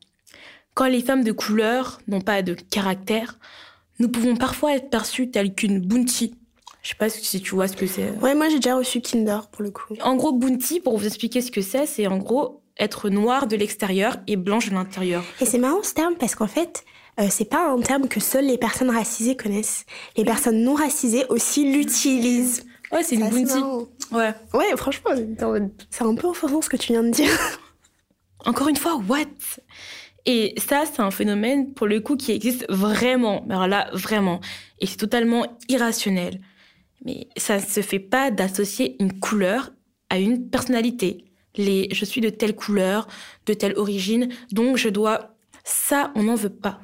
Quand 0.73 0.87
les 0.87 1.01
femmes 1.01 1.23
de 1.23 1.31
couleur 1.31 1.99
n'ont 2.07 2.21
pas 2.21 2.43
de 2.43 2.53
caractère, 2.53 3.39
nous 3.99 4.09
pouvons 4.09 4.35
parfois 4.35 4.75
être 4.75 4.89
perçues 4.89 5.31
telles 5.31 5.53
qu'une 5.55 5.79
bounty. 5.79 6.35
Je 6.83 6.89
sais 6.89 6.95
pas 6.95 7.09
si 7.09 7.41
tu 7.41 7.55
vois 7.55 7.67
ce 7.67 7.75
que 7.75 7.87
c'est. 7.87 8.11
Ouais, 8.21 8.35
moi 8.35 8.47
j'ai 8.47 8.57
déjà 8.57 8.75
reçu 8.75 9.01
Kinder 9.01 9.49
pour 9.51 9.63
le 9.63 9.71
coup. 9.71 9.95
En 10.03 10.15
gros, 10.15 10.31
bounty, 10.31 10.79
pour 10.79 10.97
vous 10.97 11.07
expliquer 11.07 11.41
ce 11.41 11.51
que 11.51 11.61
c'est, 11.61 11.85
c'est 11.85 12.07
en 12.07 12.17
gros 12.17 12.61
être 12.79 13.09
noire 13.09 13.47
de 13.47 13.55
l'extérieur 13.55 14.17
et 14.27 14.35
blanche 14.35 14.69
de 14.69 14.75
l'intérieur. 14.75 15.23
Et 15.41 15.45
c'est 15.45 15.57
marrant 15.57 15.83
ce 15.83 15.93
terme 15.93 16.15
parce 16.15 16.35
qu'en 16.35 16.47
fait, 16.47 16.83
euh, 17.19 17.27
c'est 17.29 17.45
pas 17.45 17.69
un 17.69 17.79
terme 17.81 18.07
que 18.07 18.19
seules 18.19 18.45
les 18.45 18.57
personnes 18.57 18.89
racisées 18.89 19.35
connaissent. 19.35 19.85
Les 20.15 20.23
personnes 20.23 20.63
non 20.63 20.75
racisées 20.75 21.25
aussi 21.29 21.71
l'utilisent. 21.71 22.65
Ouais, 22.91 23.03
c'est 23.03 23.15
une 23.15 23.29
bounty. 23.29 23.59
Ouais. 24.11 24.33
Ouais, 24.53 24.77
franchement, 24.77 25.11
c'est 25.89 26.03
un 26.03 26.15
peu 26.15 26.27
offensant 26.27 26.61
ce 26.61 26.69
que 26.69 26.77
tu 26.77 26.93
viens 26.93 27.03
de 27.03 27.09
dire. 27.09 27.31
Encore 28.45 28.67
une 28.69 28.77
fois, 28.77 28.95
what? 28.95 29.25
Et 30.25 30.53
ça, 30.57 30.83
c'est 30.85 31.01
un 31.01 31.11
phénomène, 31.11 31.73
pour 31.73 31.87
le 31.87 31.99
coup, 31.99 32.15
qui 32.15 32.31
existe 32.31 32.65
vraiment. 32.69 33.43
Mais 33.47 33.55
alors 33.55 33.67
là, 33.67 33.89
vraiment. 33.93 34.39
Et 34.79 34.85
c'est 34.85 34.97
totalement 34.97 35.45
irrationnel. 35.69 36.39
Mais 37.03 37.27
ça 37.37 37.57
ne 37.57 37.61
se 37.61 37.81
fait 37.81 37.99
pas 37.99 38.31
d'associer 38.31 38.95
une 39.01 39.19
couleur 39.19 39.71
à 40.09 40.19
une 40.19 40.49
personnalité 40.49 41.25
je 41.57 42.05
suis 42.05 42.21
de 42.21 42.29
telle 42.29 42.55
couleur, 42.55 43.07
de 43.45 43.53
telle 43.53 43.77
origine, 43.77 44.29
donc 44.51 44.77
je 44.77 44.89
dois. 44.89 45.35
Ça, 45.63 46.11
on 46.15 46.23
n'en 46.23 46.35
veut 46.35 46.49
pas. 46.49 46.79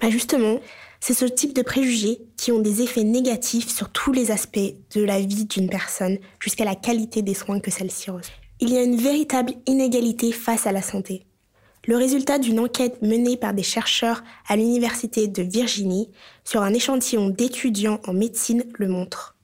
Bah 0.00 0.10
justement, 0.10 0.60
c'est 1.00 1.14
ce 1.14 1.24
type 1.24 1.54
de 1.54 1.62
préjugés 1.62 2.18
qui 2.36 2.52
ont 2.52 2.58
des 2.58 2.82
effets 2.82 3.04
négatifs 3.04 3.68
sur 3.68 3.90
tous 3.90 4.12
les 4.12 4.30
aspects 4.30 4.58
de 4.94 5.02
la 5.02 5.20
vie 5.20 5.46
d'une 5.46 5.70
personne, 5.70 6.18
jusqu'à 6.38 6.64
la 6.64 6.74
qualité 6.74 7.22
des 7.22 7.34
soins 7.34 7.60
que 7.60 7.70
celle-ci 7.70 8.10
reçoit. 8.10 8.34
Il 8.60 8.70
y 8.70 8.76
a 8.76 8.82
une 8.82 8.96
véritable 8.96 9.54
inégalité 9.66 10.32
face 10.32 10.66
à 10.66 10.72
la 10.72 10.82
santé. 10.82 11.24
Le 11.86 11.96
résultat 11.96 12.38
d'une 12.38 12.60
enquête 12.60 13.00
menée 13.00 13.38
par 13.38 13.54
des 13.54 13.62
chercheurs 13.62 14.22
à 14.46 14.56
l'Université 14.56 15.28
de 15.28 15.42
Virginie 15.42 16.10
sur 16.44 16.60
un 16.60 16.74
échantillon 16.74 17.30
d'étudiants 17.30 18.00
en 18.06 18.12
médecine 18.12 18.64
le 18.74 18.88
montre. 18.88 19.36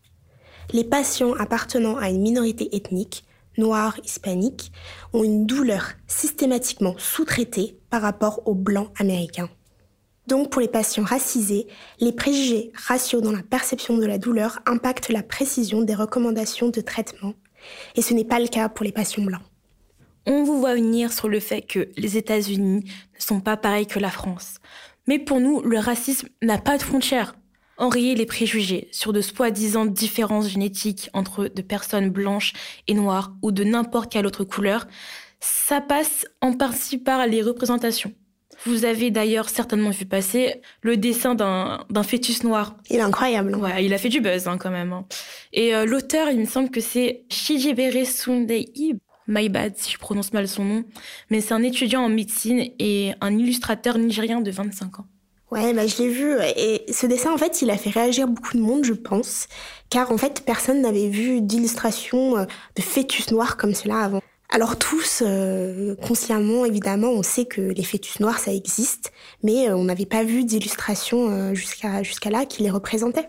Les 0.75 0.85
patients 0.85 1.33
appartenant 1.33 1.97
à 1.97 2.11
une 2.11 2.21
minorité 2.21 2.77
ethnique 2.77 3.25
noirs, 3.59 3.99
hispaniques, 4.05 4.73
ont 5.13 5.25
une 5.25 5.47
douleur 5.47 5.93
systématiquement 6.07 6.95
sous-traitée 6.99 7.79
par 7.91 8.03
rapport 8.03 8.43
aux 8.47 8.55
blancs 8.55 8.91
américains. 8.99 9.51
Donc 10.27 10.51
pour 10.51 10.61
les 10.61 10.69
patients 10.69 11.05
racisés, 11.05 11.67
les 12.01 12.13
préjugés 12.13 12.73
raciaux 12.75 13.21
dans 13.21 13.33
la 13.33 13.43
perception 13.43 13.97
de 13.97 14.07
la 14.07 14.19
douleur 14.19 14.59
impactent 14.67 15.09
la 15.09 15.23
précision 15.23 15.83
des 15.83 15.95
recommandations 15.95 16.69
de 16.71 16.81
traitement, 16.81 17.35
et 17.95 18.03
ce 18.03 18.15
n'est 18.15 18.25
pas 18.25 18.41
le 18.41 18.49
cas 18.49 18.69
pour 18.69 18.85
les 18.85 18.93
patients 18.93 19.25
blancs. 19.25 19.43
On 20.27 20.43
vous 20.43 20.59
voit 20.59 20.75
venir 20.75 21.13
sur 21.13 21.29
le 21.29 21.39
fait 21.39 21.63
que 21.63 21.89
les 21.97 22.17
États-Unis 22.17 22.83
ne 22.85 23.21
sont 23.21 23.41
pas 23.41 23.57
pareils 23.57 23.87
que 23.87 24.01
la 24.01 24.11
France. 24.11 24.57
Mais 25.07 25.21
pour 25.21 25.39
nous, 25.39 25.63
le 25.63 25.79
racisme 25.79 26.29
n'a 26.43 26.59
pas 26.59 26.77
de 26.77 26.83
frontières 26.83 27.37
enrayer 27.79 28.15
les 28.15 28.27
préjugés 28.27 28.89
sur 28.93 29.13
de 29.13 29.21
soi-disant 29.21 29.87
différences 29.87 30.49
génétiques 30.49 31.11
entre 31.13 31.49
de 31.49 31.63
personnes 31.63 32.11
blanches 32.11 32.53
et 32.87 32.95
noires 32.95 33.35
ou 33.43 33.53
de 33.53 33.65
n'importe 33.65 34.13
quelle 34.13 34.27
autre 34.27 34.45
couleur, 34.45 34.87
ça 35.41 35.81
passe 35.81 36.27
en 36.41 36.53
partie 36.53 36.99
par 36.99 37.27
les 37.27 37.43
représentations. 37.43 38.13
Vous 38.65 38.85
avez 38.85 39.11
d'ailleurs 39.11 39.49
certainement 39.49 39.91
vu 39.91 40.07
passer 40.07 40.63
le 40.81 40.97
dessin 40.97 41.35
d'un 41.35 42.03
fœtus 42.03 42.43
noir. 42.43 42.77
Il 42.91 42.97
est 42.97 43.01
incroyable. 43.01 43.55
Ouais, 43.57 43.85
il 43.85 43.93
a 43.93 43.99
fait 43.99 44.09
du 44.09 44.21
buzz 44.21 44.49
hein, 44.49 44.57
quand 44.59 44.71
même. 44.71 44.93
Hein. 44.93 45.07
Et 45.53 45.75
euh, 45.75 45.85
l'auteur, 45.85 46.31
il 46.31 46.41
me 46.41 46.47
semble 46.47 46.71
que 46.71 46.81
c'est 46.81 47.25
Shijibere 47.29 48.07
Sundeib. 48.07 48.99
My 49.29 49.49
bad 49.49 49.77
si 49.77 49.93
je 49.93 49.99
prononce 49.99 50.33
mal 50.33 50.49
son 50.49 50.65
nom. 50.65 50.85
Mais 51.31 51.41
c'est 51.41 51.53
un 51.53 51.63
étudiant 51.63 52.03
en 52.03 52.09
médecine 52.09 52.71
et 52.79 53.13
un 53.21 53.37
illustrateur 53.37 53.99
nigérien 53.99 54.41
de 54.41 54.51
25 54.51 55.01
ans. 55.01 55.07
Ouais, 55.53 55.73
bah, 55.73 55.87
je 55.87 55.97
l'ai 55.99 56.09
vu. 56.09 56.37
Et 56.57 56.93
ce 56.93 57.07
dessin, 57.07 57.33
en 57.33 57.39
fait, 57.39 57.63
il 57.63 57.71
a 57.71 57.77
fait 57.77 57.91
réagir 57.91 58.27
beaucoup 58.27 58.57
de 58.57 58.63
monde, 58.63 58.85
je 58.85 58.93
pense. 58.93 59.47
Car, 59.91 60.11
en 60.11 60.19
fait, 60.19 60.43
personne 60.45 60.83
n'avait 60.83 61.09
vu 61.09 61.41
d'illustration 61.41 62.37
euh, 62.37 62.45
de 62.75 62.83
fœtus 62.83 63.31
noirs 63.31 63.57
comme 63.57 63.75
cela 63.75 64.01
avant. 64.01 64.21
Alors 64.49 64.77
tous, 64.77 65.23
euh, 65.25 65.95
consciemment, 65.97 66.65
évidemment, 66.65 67.11
on 67.11 67.23
sait 67.23 67.45
que 67.45 67.61
les 67.61 67.83
fœtus 67.83 68.21
noirs, 68.21 68.39
ça 68.39 68.53
existe, 68.53 69.13
mais 69.43 69.69
euh, 69.69 69.77
on 69.77 69.85
n'avait 69.85 70.07
pas 70.07 70.25
vu 70.25 70.45
d'illustration 70.45 71.53
jusqu'à 71.53 72.05
jusqu'à 72.05 72.31
là 72.31 72.47
qui 72.47 72.63
les 72.63 72.71
représentait. 72.71 73.29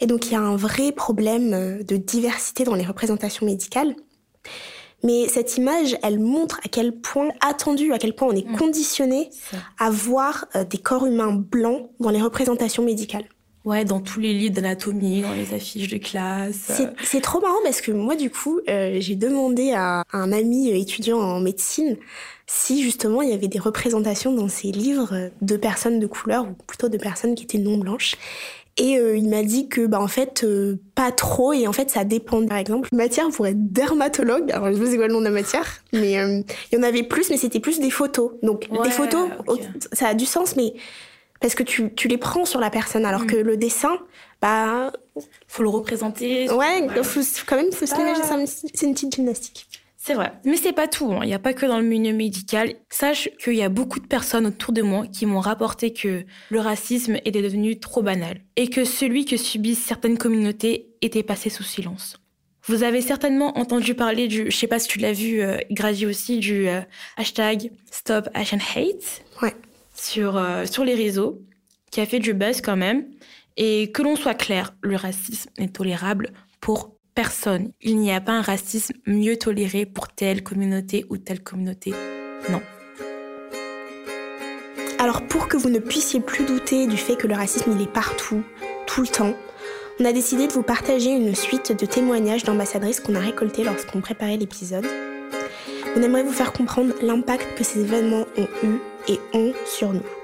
Et 0.00 0.06
donc 0.06 0.26
il 0.26 0.32
y 0.32 0.34
a 0.34 0.40
un 0.40 0.56
vrai 0.56 0.90
problème 0.90 1.84
de 1.84 1.96
diversité 1.96 2.64
dans 2.64 2.74
les 2.74 2.84
représentations 2.84 3.46
médicales. 3.46 3.94
Mais 5.04 5.28
cette 5.28 5.56
image, 5.56 5.96
elle 6.02 6.18
montre 6.18 6.60
à 6.64 6.68
quel 6.68 6.92
point 6.92 7.28
attendu, 7.40 7.92
à 7.92 7.98
quel 7.98 8.14
point 8.14 8.28
on 8.28 8.36
est 8.36 8.48
mm. 8.48 8.56
conditionné 8.56 9.30
à 9.78 9.90
voir 9.90 10.46
euh, 10.56 10.64
des 10.64 10.78
corps 10.78 11.06
humains 11.06 11.32
blancs 11.32 11.90
dans 12.00 12.10
les 12.10 12.20
représentations 12.20 12.84
médicales. 12.84 13.24
Ouais, 13.64 13.84
dans 13.84 14.00
tous 14.00 14.18
les 14.18 14.32
livres 14.32 14.54
d'anatomie, 14.54 15.22
dans 15.22 15.34
les 15.34 15.52
affiches 15.52 15.88
de 15.88 15.98
classe. 15.98 16.72
C'est 17.02 17.20
trop 17.20 17.40
marrant 17.40 17.58
parce 17.64 17.80
que 17.80 17.92
moi, 17.92 18.16
du 18.16 18.30
coup, 18.30 18.60
euh, 18.68 18.96
j'ai 18.98 19.14
demandé 19.14 19.72
à 19.74 20.04
un 20.12 20.32
ami 20.32 20.70
étudiant 20.70 21.18
en 21.18 21.40
médecine 21.40 21.96
si 22.46 22.82
justement 22.82 23.20
il 23.20 23.28
y 23.28 23.34
avait 23.34 23.48
des 23.48 23.58
représentations 23.58 24.32
dans 24.32 24.48
ces 24.48 24.72
livres 24.72 25.30
de 25.42 25.56
personnes 25.58 26.00
de 26.00 26.06
couleur, 26.06 26.46
ou 26.48 26.54
plutôt 26.66 26.88
de 26.88 26.96
personnes 26.96 27.34
qui 27.34 27.44
étaient 27.44 27.58
non 27.58 27.76
blanches. 27.76 28.14
Et 28.78 28.96
euh, 28.96 29.16
il 29.16 29.28
m'a 29.28 29.42
dit 29.42 29.68
que, 29.68 29.86
bah, 29.86 30.00
en 30.00 30.06
fait, 30.06 30.44
euh, 30.44 30.76
pas 30.94 31.10
trop. 31.10 31.52
Et 31.52 31.66
en 31.66 31.72
fait, 31.72 31.90
ça 31.90 32.04
dépend. 32.04 32.46
Par 32.46 32.58
exemple, 32.58 32.88
matière 32.92 33.28
pour 33.30 33.46
être 33.46 33.72
dermatologue. 33.72 34.50
Alors, 34.52 34.68
je 34.68 34.74
sais 34.74 34.80
pas 34.80 34.90
c'est 34.90 34.96
quoi 34.96 35.06
le 35.08 35.12
nom 35.12 35.18
de 35.20 35.24
la 35.24 35.30
matière. 35.30 35.66
Mais 35.92 36.18
euh, 36.18 36.40
il 36.70 36.78
y 36.78 36.80
en 36.80 36.84
avait 36.84 37.02
plus, 37.02 37.28
mais 37.30 37.36
c'était 37.36 37.60
plus 37.60 37.80
des 37.80 37.90
photos. 37.90 38.32
Donc, 38.42 38.68
des 38.84 38.90
photos, 38.90 39.28
ça 39.92 40.08
a 40.08 40.14
du 40.14 40.26
sens, 40.26 40.54
mais 40.56 40.74
parce 41.40 41.54
que 41.54 41.62
tu, 41.62 41.92
tu 41.94 42.08
les 42.08 42.18
prends 42.18 42.44
sur 42.44 42.60
la 42.60 42.70
personne. 42.70 43.04
Alors 43.04 43.22
mm. 43.22 43.26
que 43.26 43.36
le 43.36 43.56
dessin, 43.56 43.98
bah. 44.40 44.92
Faut 45.48 45.64
le 45.64 45.68
représenter. 45.68 46.48
Ouais, 46.50 46.86
Faut, 47.02 47.20
quand 47.46 47.56
même, 47.56 47.72
faut 47.72 47.86
se 47.86 47.94
ah. 47.94 48.44
C'est 48.46 48.86
une 48.86 48.94
petite 48.94 49.16
gymnastique. 49.16 49.66
C'est 50.00 50.14
vrai. 50.14 50.32
Mais 50.44 50.56
c'est 50.56 50.72
pas 50.72 50.86
tout. 50.86 51.12
Hein. 51.12 51.20
Il 51.24 51.26
n'y 51.26 51.34
a 51.34 51.40
pas 51.40 51.52
que 51.52 51.66
dans 51.66 51.78
le 51.78 51.84
milieu 51.84 52.12
médical. 52.12 52.74
Sache 52.88 53.28
qu'il 53.42 53.56
y 53.56 53.62
a 53.62 53.68
beaucoup 53.68 53.98
de 53.98 54.06
personnes 54.06 54.46
autour 54.46 54.72
de 54.72 54.80
moi 54.80 55.06
qui 55.08 55.26
m'ont 55.26 55.40
rapporté 55.40 55.92
que 55.92 56.24
le 56.50 56.60
racisme 56.60 57.16
était 57.24 57.42
devenu 57.42 57.80
trop 57.80 58.02
banal 58.02 58.40
et 58.56 58.70
que 58.70 58.84
celui 58.84 59.24
que 59.24 59.36
subissent 59.36 59.84
certaines 59.84 60.16
communautés 60.16 60.94
était 61.02 61.24
passé 61.24 61.50
sous 61.50 61.64
silence. 61.64 62.16
Vous 62.62 62.84
avez 62.84 63.00
certainement 63.00 63.58
entendu 63.58 63.94
parler 63.94 64.28
du, 64.28 64.50
je 64.50 64.56
sais 64.56 64.66
pas 64.66 64.78
si 64.78 64.88
tu 64.88 64.98
l'as 64.98 65.12
vu, 65.12 65.40
euh, 65.40 65.58
aussi, 66.06 66.38
du 66.38 66.68
euh, 66.68 66.80
hashtag 67.16 67.72
Stop 67.90 68.28
Asian 68.34 68.58
Hate. 68.58 69.24
Ouais. 69.42 69.54
Sur, 69.94 70.36
euh, 70.36 70.64
sur 70.64 70.84
les 70.84 70.94
réseaux, 70.94 71.42
qui 71.90 72.00
a 72.00 72.06
fait 72.06 72.20
du 72.20 72.34
buzz 72.34 72.60
quand 72.60 72.76
même. 72.76 73.06
Et 73.56 73.90
que 73.90 74.02
l'on 74.02 74.14
soit 74.14 74.34
clair, 74.34 74.74
le 74.82 74.94
racisme 74.94 75.50
est 75.58 75.74
tolérable 75.74 76.30
pour 76.60 76.97
personne. 77.18 77.72
Il 77.82 77.98
n'y 77.98 78.12
a 78.12 78.20
pas 78.20 78.30
un 78.30 78.42
racisme 78.42 78.94
mieux 79.04 79.36
toléré 79.36 79.86
pour 79.86 80.06
telle 80.06 80.44
communauté 80.44 81.04
ou 81.10 81.16
telle 81.16 81.42
communauté. 81.42 81.92
Non. 82.48 82.62
Alors 85.00 85.26
pour 85.26 85.48
que 85.48 85.56
vous 85.56 85.68
ne 85.68 85.80
puissiez 85.80 86.20
plus 86.20 86.44
douter 86.44 86.86
du 86.86 86.96
fait 86.96 87.16
que 87.16 87.26
le 87.26 87.34
racisme 87.34 87.72
il 87.74 87.82
est 87.82 87.92
partout, 87.92 88.44
tout 88.86 89.00
le 89.00 89.08
temps, 89.08 89.34
on 89.98 90.04
a 90.04 90.12
décidé 90.12 90.46
de 90.46 90.52
vous 90.52 90.62
partager 90.62 91.10
une 91.10 91.34
suite 91.34 91.76
de 91.76 91.86
témoignages 91.86 92.44
d'ambassadrices 92.44 93.00
qu'on 93.00 93.16
a 93.16 93.20
récoltés 93.20 93.64
lorsqu'on 93.64 94.00
préparait 94.00 94.36
l'épisode. 94.36 94.86
On 95.96 96.02
aimerait 96.02 96.22
vous 96.22 96.30
faire 96.30 96.52
comprendre 96.52 96.94
l'impact 97.02 97.58
que 97.58 97.64
ces 97.64 97.80
événements 97.80 98.26
ont 98.36 98.48
eu 98.62 98.78
et 99.08 99.18
ont 99.34 99.52
sur 99.66 99.92
nous. 99.92 100.17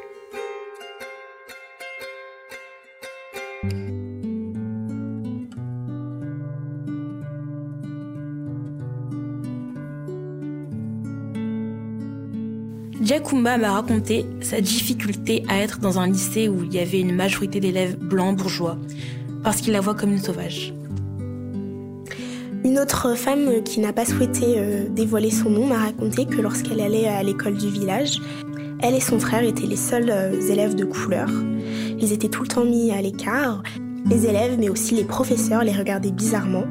Jakumba 13.14 13.58
m'a 13.58 13.70
raconté 13.70 14.26
sa 14.40 14.60
difficulté 14.60 15.44
à 15.48 15.60
être 15.60 15.78
dans 15.78 16.00
un 16.00 16.08
lycée 16.08 16.48
où 16.48 16.64
il 16.64 16.74
y 16.74 16.80
avait 16.80 16.98
une 16.98 17.14
majorité 17.14 17.60
d'élèves 17.60 17.96
blancs 17.96 18.36
bourgeois, 18.36 18.76
parce 19.44 19.60
qu'il 19.60 19.72
la 19.72 19.80
voit 19.80 19.94
comme 19.94 20.10
une 20.10 20.18
sauvage. 20.18 20.74
Une 22.64 22.76
autre 22.80 23.16
femme 23.16 23.62
qui 23.62 23.78
n'a 23.78 23.92
pas 23.92 24.04
souhaité 24.04 24.56
euh, 24.56 24.88
dévoiler 24.88 25.30
son 25.30 25.48
nom 25.48 25.64
m'a 25.64 25.78
raconté 25.78 26.26
que 26.26 26.40
lorsqu'elle 26.40 26.80
allait 26.80 27.06
à 27.06 27.22
l'école 27.22 27.56
du 27.56 27.68
village, 27.68 28.18
elle 28.80 28.96
et 28.96 29.00
son 29.00 29.20
frère 29.20 29.44
étaient 29.44 29.68
les 29.68 29.76
seuls 29.76 30.10
euh, 30.10 30.50
élèves 30.50 30.74
de 30.74 30.84
couleur. 30.84 31.28
Ils 32.00 32.12
étaient 32.12 32.28
tout 32.28 32.42
le 32.42 32.48
temps 32.48 32.64
mis 32.64 32.90
à 32.90 33.00
l'écart. 33.00 33.62
Les 34.10 34.26
élèves, 34.26 34.56
mais 34.58 34.68
aussi 34.68 34.96
les 34.96 35.04
professeurs, 35.04 35.62
les 35.62 35.70
regardaient 35.70 36.10
bizarrement. 36.10 36.64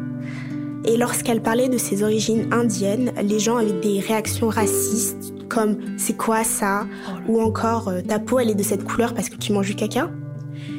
Et 0.84 0.98
lorsqu'elle 0.98 1.42
parlait 1.42 1.70
de 1.70 1.78
ses 1.78 2.04
origines 2.04 2.52
indiennes, 2.52 3.14
les 3.24 3.40
gens 3.40 3.56
avaient 3.56 3.80
des 3.80 4.02
réactions 4.02 4.50
racistes, 4.50 5.33
comme 5.54 5.78
c'est 5.98 6.18
quoi 6.18 6.44
ça? 6.44 6.88
Ou 7.28 7.42
encore 7.42 7.88
euh, 7.88 8.02
ta 8.02 8.20
peau 8.20 8.40
elle 8.40 8.50
est 8.50 8.56
de 8.56 8.64
cette 8.64 8.84
couleur 8.84 9.14
parce 9.14 9.30
que 9.30 9.36
tu 9.36 9.54
manges 9.54 9.68
du 9.68 9.76
caca? 9.76 10.10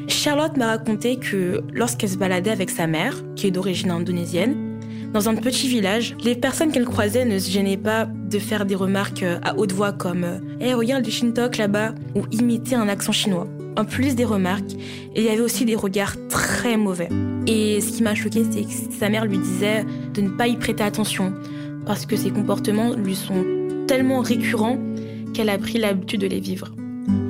Charlotte 0.08 0.56
m'a 0.56 0.66
raconté 0.66 1.16
que 1.16 1.62
lorsqu'elle 1.72 2.10
se 2.10 2.16
baladait 2.16 2.50
avec 2.50 2.70
sa 2.70 2.86
mère, 2.86 3.14
qui 3.36 3.46
est 3.46 3.50
d'origine 3.50 3.90
indonésienne, 3.90 4.78
dans 5.12 5.28
un 5.28 5.36
petit 5.36 5.68
village, 5.68 6.16
les 6.24 6.34
personnes 6.34 6.72
qu'elle 6.72 6.86
croisait 6.86 7.24
ne 7.24 7.38
se 7.38 7.48
gênaient 7.48 7.76
pas 7.76 8.06
de 8.06 8.38
faire 8.40 8.66
des 8.66 8.74
remarques 8.74 9.22
euh, 9.22 9.38
à 9.44 9.56
haute 9.56 9.72
voix 9.72 9.92
comme 9.92 10.26
Eh, 10.60 10.66
hey, 10.66 10.74
regarde 10.74 11.04
le 11.04 11.10
Shintok 11.10 11.56
là-bas 11.56 11.94
ou 12.16 12.22
imiter 12.32 12.74
un 12.74 12.88
accent 12.88 13.12
chinois. 13.12 13.46
En 13.76 13.84
plus 13.84 14.16
des 14.16 14.24
remarques, 14.24 14.72
il 15.14 15.22
y 15.22 15.28
avait 15.28 15.40
aussi 15.40 15.64
des 15.64 15.76
regards 15.76 16.16
très 16.28 16.76
mauvais. 16.76 17.08
Et 17.46 17.80
ce 17.80 17.92
qui 17.92 18.02
m'a 18.02 18.14
choqué, 18.14 18.44
c'est 18.50 18.62
que 18.62 18.94
sa 18.98 19.08
mère 19.08 19.24
lui 19.24 19.38
disait 19.38 19.84
de 20.14 20.20
ne 20.20 20.30
pas 20.30 20.48
y 20.48 20.56
prêter 20.56 20.82
attention 20.82 21.32
parce 21.86 22.06
que 22.06 22.16
ses 22.16 22.30
comportements 22.30 22.94
lui 22.94 23.14
sont 23.14 23.44
tellement 23.86 24.20
récurrents 24.20 24.78
qu'elle 25.32 25.48
a 25.48 25.58
pris 25.58 25.78
l'habitude 25.78 26.20
de 26.20 26.26
les 26.26 26.40
vivre. 26.40 26.68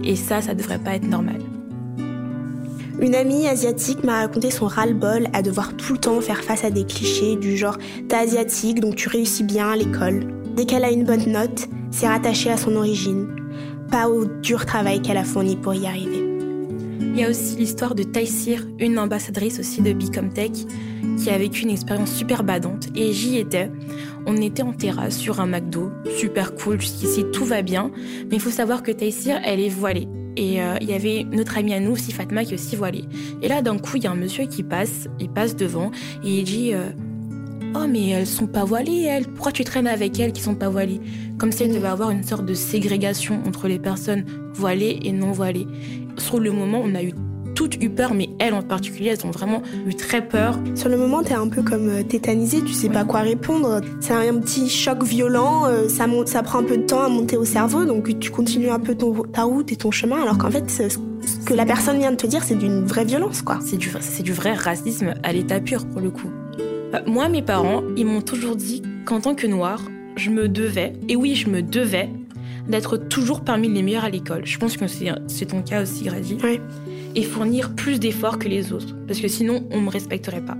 Et 0.05 0.17
ça, 0.17 0.43
ça 0.43 0.55
devrait 0.55 0.79
pas 0.79 0.95
être 0.95 1.09
normal. 1.09 1.40
Une 3.01 3.14
amie 3.14 3.49
asiatique 3.49 4.05
m'a 4.05 4.21
raconté 4.21 4.51
son 4.51 4.67
ras-le-bol 4.67 5.27
à 5.33 5.43
devoir 5.43 5.77
tout 5.77 5.95
le 5.95 5.99
temps 5.99 6.21
faire 6.21 6.45
face 6.45 6.64
à 6.64 6.71
des 6.71 6.85
clichés 6.85 7.37
du 7.37 7.57
genre 7.57 7.77
t'es 8.09 8.17
asiatique 8.17 8.81
donc 8.81 8.95
tu 8.95 9.09
réussis 9.09 9.43
bien 9.43 9.69
à 9.69 9.77
l'école. 9.77 10.27
Dès 10.55 10.64
qu'elle 10.64 10.85
a 10.85 10.93
une 10.93 11.05
bonne 11.05 11.27
note, 11.27 11.67
c'est 11.90 12.07
rattaché 12.07 12.51
à 12.51 12.57
son 12.57 12.77
origine, 12.77 13.27
pas 13.90 14.09
au 14.09 14.25
dur 14.25 14.64
travail 14.64 15.03
qu'elle 15.03 15.17
a 15.17 15.25
fourni 15.25 15.57
pour 15.57 15.75
y 15.75 15.87
arriver. 15.87 16.24
Il 17.14 17.20
y 17.20 17.24
a 17.24 17.31
aussi 17.31 17.55
l'histoire 17.55 17.94
de 17.94 18.03
Taïsir, 18.03 18.66
une 18.81 18.98
ambassadrice 18.98 19.61
aussi 19.61 19.81
de 19.81 19.92
Bicomtech, 19.92 20.50
qui 21.16 21.31
a 21.31 21.38
vécu 21.38 21.62
une 21.62 21.70
expérience 21.70 22.11
super 22.12 22.42
badante. 22.42 22.88
Et 22.96 23.12
j'y 23.12 23.38
étais. 23.38 23.70
On 24.27 24.37
était 24.37 24.64
en 24.64 24.72
terrasse 24.72 25.16
sur 25.16 25.40
un 25.40 25.46
McDo, 25.46 25.92
super 26.18 26.57
cool, 26.57 26.81
jusqu'ici 26.81 27.24
tout 27.33 27.44
va 27.44 27.62
bien. 27.62 27.92
Mais 28.29 28.37
il 28.37 28.40
faut 28.40 28.50
savoir 28.50 28.83
que 28.83 28.90
Taïsir, 28.90 29.40
elle 29.44 29.61
est 29.61 29.68
voilée. 29.68 30.09
Et 30.37 30.61
euh, 30.61 30.74
il 30.81 30.90
y 30.90 30.92
avait 30.92 31.24
notre 31.31 31.57
amie 31.57 31.72
à 31.72 31.79
nous, 31.79 31.92
aussi 31.92 32.11
Fatma, 32.11 32.44
qui 32.44 32.50
est 32.50 32.55
aussi 32.57 32.74
voilée. 32.74 33.05
Et 33.42 33.46
là, 33.46 33.62
d'un 33.62 33.79
coup, 33.79 33.96
il 33.96 34.03
y 34.03 34.09
a 34.09 34.11
un 34.11 34.16
monsieur 34.16 34.46
qui 34.46 34.64
passe, 34.64 35.07
il 35.20 35.29
passe 35.29 35.55
devant, 35.55 35.92
et 36.24 36.38
il 36.40 36.42
dit 36.42 36.74
euh, 36.74 36.90
Oh, 37.77 37.87
mais 37.88 38.09
elles 38.09 38.27
sont 38.27 38.48
pas 38.48 38.64
voilées, 38.64 39.03
elles. 39.03 39.27
Pourquoi 39.27 39.53
tu 39.53 39.62
traînes 39.62 39.87
avec 39.87 40.18
elles 40.18 40.33
qui 40.33 40.42
sont 40.42 40.55
pas 40.57 40.68
voilées? 40.68 41.00
Comme 41.38 41.53
si 41.53 41.62
elle 41.62 41.72
devait 41.72 41.88
avoir 41.88 42.11
une 42.11 42.24
sorte 42.24 42.46
de 42.46 42.55
ségrégation 42.55 43.40
entre 43.46 43.68
les 43.68 43.79
personnes 43.79 44.24
voilées 44.53 45.00
et 45.03 45.12
non 45.12 45.33
voilées. 45.33 45.66
Sur 46.18 46.40
le 46.40 46.50
moment, 46.53 46.81
on 46.85 46.94
a 46.94 47.03
eu 47.03 47.12
toutes 47.55 47.83
eu 47.83 47.88
peur, 47.88 48.14
mais 48.14 48.29
elles 48.38 48.55
en 48.55 48.62
particulier, 48.62 49.11
elles 49.11 49.27
ont 49.27 49.31
vraiment 49.31 49.62
eu 49.87 49.94
très 49.94 50.27
peur. 50.27 50.59
Sur 50.74 50.88
le 50.88 50.96
moment, 50.96 51.22
t'es 51.22 51.35
un 51.35 51.48
peu 51.48 51.62
comme 51.62 51.88
euh, 51.88 52.03
tétanisée, 52.03 52.62
tu 52.62 52.72
sais 52.72 52.88
pas 52.88 53.05
quoi 53.05 53.20
répondre. 53.20 53.81
C'est 54.00 54.12
un 54.12 54.38
petit 54.38 54.68
choc 54.68 55.03
violent, 55.05 55.66
euh, 55.66 55.88
ça, 55.88 56.07
monte, 56.07 56.29
ça 56.29 56.42
prend 56.42 56.59
un 56.59 56.64
peu 56.64 56.77
de 56.77 56.83
temps 56.83 57.03
à 57.03 57.09
monter 57.09 57.37
au 57.37 57.44
cerveau, 57.44 57.85
donc 57.85 58.18
tu 58.18 58.31
continues 58.31 58.70
un 58.70 58.81
peu 58.81 58.94
ton, 58.94 59.12
ta 59.22 59.44
route 59.44 59.70
et 59.72 59.77
ton 59.77 59.90
chemin, 59.90 60.20
alors 60.22 60.38
qu'en 60.38 60.50
fait, 60.50 60.68
ce 60.70 60.98
que 61.46 61.55
la 61.55 61.64
personne 61.64 61.98
vient 61.98 62.11
de 62.11 62.16
te 62.16 62.27
dire, 62.27 62.42
c'est 62.42 62.59
d'une 62.59 62.85
vraie 62.85 63.05
violence, 63.05 63.42
quoi. 63.42 63.59
C'est 63.62 63.77
du, 63.77 63.90
c'est 64.00 64.22
du 64.22 64.33
vrai 64.33 64.55
racisme 64.55 65.14
à 65.22 65.33
l'état 65.33 65.61
pur, 65.61 65.87
pour 65.87 66.00
le 66.00 66.11
coup. 66.11 66.31
Euh, 66.61 67.00
moi, 67.07 67.29
mes 67.29 67.42
parents, 67.42 67.83
ils 67.96 68.07
m'ont 68.07 68.22
toujours 68.22 68.57
dit 68.57 68.83
qu'en 69.05 69.20
tant 69.20 69.35
que 69.35 69.46
noire, 69.46 69.81
je 70.16 70.31
me 70.31 70.48
devais, 70.48 70.92
et 71.09 71.16
oui, 71.16 71.35
je 71.35 71.48
me 71.48 71.62
devais, 71.62 72.09
d'être 72.68 72.96
toujours 72.96 73.42
parmi 73.42 73.68
les 73.68 73.83
meilleurs 73.83 74.05
à 74.05 74.11
l'école. 74.11 74.46
Je 74.46 74.59
pense 74.59 74.77
que 74.77 74.87
c'est 74.87 75.46
ton 75.46 75.62
cas 75.62 75.83
aussi, 75.83 76.05
Grady. 76.05 76.38
Oui 76.42 76.61
et 77.14 77.22
fournir 77.22 77.74
plus 77.74 78.00
d'efforts 78.00 78.38
que 78.38 78.48
les 78.48 78.72
autres, 78.72 78.94
parce 79.07 79.20
que 79.20 79.29
sinon 79.29 79.64
on 79.70 79.81
ne 79.81 79.87
me 79.87 79.90
respecterait 79.90 80.44
pas. 80.44 80.57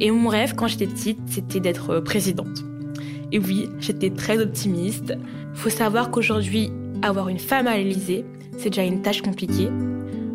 Et 0.00 0.10
mon 0.10 0.28
rêve 0.28 0.54
quand 0.54 0.66
j'étais 0.66 0.86
petite, 0.86 1.18
c'était 1.26 1.60
d'être 1.60 2.00
présidente. 2.00 2.64
Et 3.32 3.38
oui, 3.38 3.68
j'étais 3.80 4.10
très 4.10 4.38
optimiste. 4.38 5.14
Faut 5.54 5.70
savoir 5.70 6.10
qu'aujourd'hui, 6.10 6.70
avoir 7.02 7.28
une 7.28 7.38
femme 7.38 7.66
à 7.66 7.76
l'Élysée, 7.76 8.24
c'est 8.58 8.70
déjà 8.70 8.84
une 8.84 9.02
tâche 9.02 9.22
compliquée. 9.22 9.68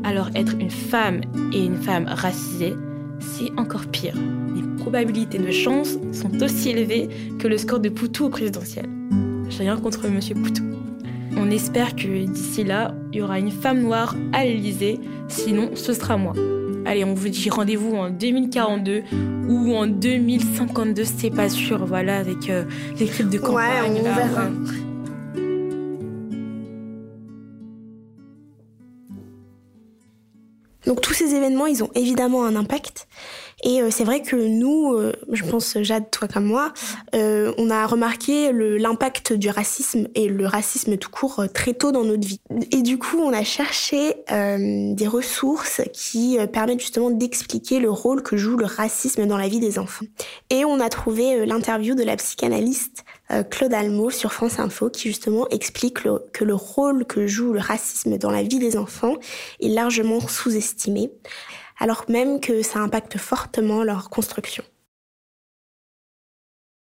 Alors 0.04 0.30
être 0.36 0.56
une 0.60 0.72
femme 0.72 1.22
et 1.54 1.64
une 1.64 1.78
femme 1.78 2.06
racisée, 2.08 2.74
c'est 3.20 3.52
encore 3.58 3.86
pire. 3.86 4.16
Les 4.56 4.64
probabilités 4.78 5.38
de 5.38 5.52
chance 5.52 5.98
sont 6.12 6.42
aussi 6.42 6.70
élevées 6.70 7.08
que 7.40 7.48
le 7.48 7.58
score 7.58 7.80
de 7.80 7.90
Poutou 7.90 8.26
au 8.26 8.30
présidentiel. 8.30 8.90
J'ai 9.50 9.60
rien 9.60 9.78
contre 9.78 10.08
Monsieur 10.08 10.36
Poutou. 10.36 10.81
On 11.44 11.50
espère 11.50 11.96
que 11.96 12.26
d'ici 12.26 12.64
là, 12.64 12.94
il 13.12 13.18
y 13.18 13.22
aura 13.24 13.40
une 13.40 13.50
femme 13.50 13.82
noire 13.82 14.16
à 14.32 14.46
l'Elysée, 14.46 15.00
sinon 15.28 15.72
ce 15.74 15.92
sera 15.92 16.16
moi. 16.16 16.34
Allez, 16.86 17.04
on 17.04 17.16
vous 17.16 17.30
dit 17.30 17.50
rendez-vous 17.50 17.96
en 17.96 18.12
2042 18.12 19.02
ou 19.50 19.76
en 19.76 19.88
2052, 19.88 21.04
c'est 21.04 21.32
pas 21.32 21.50
sûr, 21.50 21.84
voilà, 21.84 22.20
avec 22.20 22.48
euh, 22.52 22.66
les 23.00 23.08
clips 23.08 23.30
de 23.30 23.40
campagne. 23.40 23.92
Ouais, 23.92 24.02
on 24.02 24.04
verra. 24.04 24.50
Donc 30.86 31.02
tous 31.02 31.14
ces 31.14 31.34
événements, 31.34 31.66
ils 31.66 31.84
ont 31.84 31.90
évidemment 31.96 32.46
un 32.46 32.56
impact. 32.56 33.08
Et 33.64 33.82
euh, 33.82 33.90
c'est 33.92 34.04
vrai 34.04 34.22
que 34.22 34.36
nous, 34.36 34.94
euh, 34.94 35.14
je 35.32 35.44
pense 35.44 35.78
Jade, 35.82 36.10
toi 36.12 36.28
comme 36.28 36.46
moi, 36.46 36.74
euh, 37.16 37.54
on 37.58 37.70
a 37.70 37.86
remarqué 37.86 38.52
l'impact 38.54 39.34
du 39.34 39.50
racisme 39.50 40.08
et 40.16 40.28
le 40.28 40.46
racisme 40.46 40.98
tout 40.98 41.10
court 41.10 41.44
très 41.54 41.74
tôt 41.74 41.92
dans 41.92 42.04
notre 42.04 42.28
vie. 42.28 42.42
Et 42.72 42.82
du 42.82 42.98
coup, 42.98 43.18
on 43.20 43.34
a 43.34 43.44
cherché 43.44 44.16
des 44.30 45.08
ressources 45.08 45.82
qui 45.94 46.38
permettent 46.52 46.80
justement 46.80 47.10
d'expliquer 47.10 47.80
le 47.80 47.90
rôle 47.90 48.24
que 48.24 48.38
joue 48.38 48.58
le 48.58 48.66
racisme 48.66 49.26
dans 49.26 49.38
la 49.38 49.48
vie 49.48 49.60
des 49.60 49.80
enfants. 49.80 50.06
Et 50.50 50.66
on 50.66 50.80
a 50.80 50.90
trouvé 50.90 51.46
l'interview 51.46 51.96
de 51.96 52.04
la 52.04 52.16
psychanalyste 52.16 53.04
Claude 53.50 53.74
Almo 53.74 54.10
sur 54.10 54.34
France 54.34 54.60
Info 54.60 54.90
qui 54.90 55.08
justement 55.08 55.48
explique 55.50 56.00
que 56.34 56.44
le 56.44 56.56
rôle 56.56 57.06
que 57.06 57.28
joue 57.28 57.54
le 57.54 57.60
racisme 57.60 58.18
dans 58.18 58.32
la 58.32 58.44
vie 58.44 58.60
des 58.60 58.78
enfants 58.78 59.16
est 59.62 59.70
largement 59.70 60.20
sous-estimé 60.20 61.12
alors 61.82 62.06
même 62.08 62.40
que 62.40 62.62
ça 62.62 62.80
impacte 62.80 63.18
fortement 63.18 63.84
leur 63.84 64.10
construction 64.10 64.64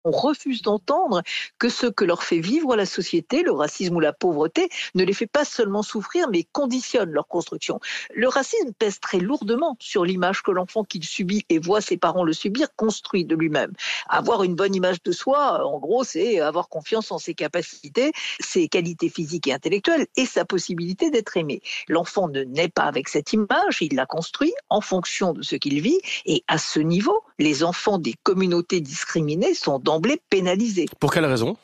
on 0.10 0.12
refuse 0.12 0.64
d'entendre 0.64 1.22
que 1.60 1.70
ce 1.70 1.86
que 1.86 2.04
leur 2.04 2.24
fait 2.24 2.40
vivre 2.40 2.76
la 2.76 2.88
société, 2.88 3.44
le 3.44 3.52
racisme 3.52 3.96
ou 3.96 4.00
la 4.00 4.14
pauvreté, 4.14 4.70
ne 4.96 5.04
les 5.04 5.14
fait 5.14 5.28
pas 5.28 5.46
seulement 5.46 5.84
souffrir, 5.84 6.30
mais 6.32 6.46
conditionne 6.52 7.12
leur 7.12 7.28
construction. 7.28 7.80
Le 8.16 8.28
racisme 8.28 8.74
pèse 8.74 9.00
très 9.00 9.20
lourdement 9.20 9.78
sur 9.80 10.06
l'image 10.06 10.42
que 10.42 10.52
l'enfant 10.52 10.84
qu'il 10.84 11.04
subit 11.04 11.46
et 11.50 11.60
voit 11.60 11.82
ses 11.82 11.98
parents 11.98 12.24
le 12.24 12.34
subir 12.34 12.76
construit 12.76 13.24
de 13.24 13.36
lui-même. 13.36 13.72
Avoir 14.08 14.44
une 14.44 14.56
bonne 14.56 14.74
image 14.74 15.04
de 15.04 15.12
soi, 15.12 15.64
en 15.64 15.78
gros, 15.78 16.04
c'est 16.04 16.40
avoir 16.40 16.70
confiance 16.70 17.12
en 17.12 17.20
ses 17.20 17.36
capacités, 17.36 18.12
ses 18.40 18.68
qualités 18.68 19.10
physiques 19.10 19.48
et 19.48 19.54
intellectuelles 19.54 20.08
et 20.16 20.26
sa 20.26 20.44
possibilité 20.44 21.12
d'être 21.12 21.38
aimé. 21.38 21.62
L'enfant 21.88 22.28
ne 22.30 22.44
naît 22.44 22.70
pas 22.70 22.84
avec 22.84 23.10
cette 23.10 23.32
image, 23.34 23.82
il 23.82 23.96
la 23.96 24.08
construit 24.08 24.54
en 24.70 24.82
fonction 24.82 25.34
de 25.34 25.44
ce 25.44 25.56
qu'il 25.56 25.80
vit 25.82 26.00
et 26.26 26.44
à 26.48 26.58
ce 26.58 26.80
niveau, 26.80 27.22
les 27.40 27.64
enfants 27.64 27.98
des 27.98 28.14
communautés 28.24 28.82
discriminées 28.82 29.54
sont 29.54 29.80
d'emblée 29.80 30.22
pénalisés. 30.30 30.86
Pour 31.00 31.12
quelle 31.12 31.26
raison? 31.26 31.58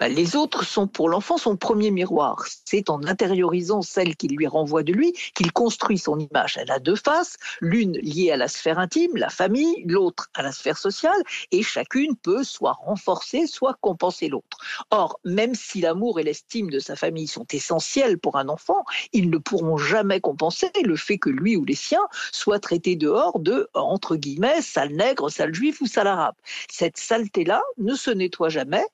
Les 0.00 0.36
autres 0.36 0.64
sont 0.64 0.86
pour 0.86 1.08
l'enfant 1.08 1.38
son 1.38 1.56
premier 1.56 1.90
miroir. 1.90 2.46
C'est 2.64 2.90
en 2.90 3.02
intériorisant 3.04 3.82
celle 3.82 4.16
qui 4.16 4.28
lui 4.28 4.46
renvoie 4.46 4.82
de 4.82 4.92
lui 4.92 5.12
qu'il 5.34 5.52
construit 5.52 5.98
son 5.98 6.18
image. 6.18 6.58
Elle 6.60 6.70
a 6.70 6.78
deux 6.78 6.96
faces, 6.96 7.36
l'une 7.60 7.92
liée 7.98 8.30
à 8.30 8.36
la 8.36 8.48
sphère 8.48 8.78
intime, 8.78 9.16
la 9.16 9.28
famille, 9.28 9.84
l'autre 9.86 10.28
à 10.34 10.42
la 10.42 10.52
sphère 10.52 10.78
sociale, 10.78 11.20
et 11.50 11.62
chacune 11.62 12.16
peut 12.16 12.44
soit 12.44 12.72
renforcer, 12.72 13.46
soit 13.46 13.76
compenser 13.80 14.28
l'autre. 14.28 14.58
Or, 14.90 15.18
même 15.24 15.54
si 15.54 15.80
l'amour 15.80 16.20
et 16.20 16.22
l'estime 16.22 16.70
de 16.70 16.78
sa 16.78 16.96
famille 16.96 17.28
sont 17.28 17.46
essentiels 17.52 18.18
pour 18.18 18.36
un 18.36 18.48
enfant, 18.48 18.84
ils 19.12 19.30
ne 19.30 19.38
pourront 19.38 19.76
jamais 19.76 20.20
compenser 20.20 20.70
le 20.84 20.96
fait 20.96 21.18
que 21.18 21.30
lui 21.30 21.56
ou 21.56 21.64
les 21.64 21.74
siens 21.74 22.06
soient 22.32 22.58
traités 22.58 22.96
dehors 22.96 23.38
de, 23.38 23.68
entre 23.74 24.16
guillemets, 24.16 24.62
sale 24.62 24.92
nègre, 24.92 25.30
sale 25.30 25.54
juif 25.54 25.80
ou 25.80 25.86
sale 25.86 26.06
arabe. 26.06 26.34
Cette 26.70 26.96
saleté-là 26.96 27.62
ne 27.78 27.94
se 27.94 28.10
nettoie 28.10 28.48
jamais 28.48 28.84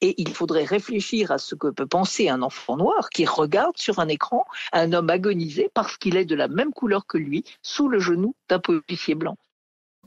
et 0.00 0.14
il 0.18 0.34
faut 0.34 0.46
faudrait 0.48 0.64
réfléchir 0.64 1.30
à 1.30 1.36
ce 1.36 1.54
que 1.54 1.68
peut 1.68 1.86
penser 1.86 2.30
un 2.30 2.40
enfant 2.40 2.78
noir 2.78 3.10
qui 3.10 3.26
regarde 3.26 3.76
sur 3.76 3.98
un 3.98 4.08
écran 4.08 4.46
un 4.72 4.94
homme 4.94 5.10
agonisé 5.10 5.70
parce 5.74 5.98
qu'il 5.98 6.16
est 6.16 6.24
de 6.24 6.34
la 6.34 6.48
même 6.48 6.72
couleur 6.72 7.06
que 7.06 7.18
lui, 7.18 7.44
sous 7.60 7.86
le 7.86 8.00
genou 8.00 8.34
d'un 8.48 8.58
policier 8.58 9.14
blanc. 9.14 9.36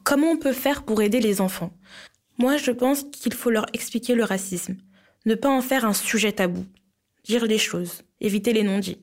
Comment 0.04 0.32
on 0.32 0.38
peut 0.38 0.54
faire 0.54 0.84
pour 0.84 1.04
aider 1.04 1.20
les 1.20 1.42
enfants? 1.42 1.72
Moi, 2.40 2.58
je 2.58 2.72
pense 2.72 3.04
qu'il 3.04 3.36
faut 3.36 3.52
leur 3.52 3.68
expliquer 3.74 4.16
le 4.16 4.24
racisme, 4.24 4.78
ne 5.28 5.36
pas 5.36 5.50
en 5.50 5.62
faire 5.62 5.86
un 5.86 5.94
sujet 5.94 6.32
tabou, 6.32 6.66
dire 7.24 7.46
les 7.46 7.60
choses, 7.60 8.02
éviter 8.20 8.52
les 8.52 8.64
non-dits. 8.64 9.00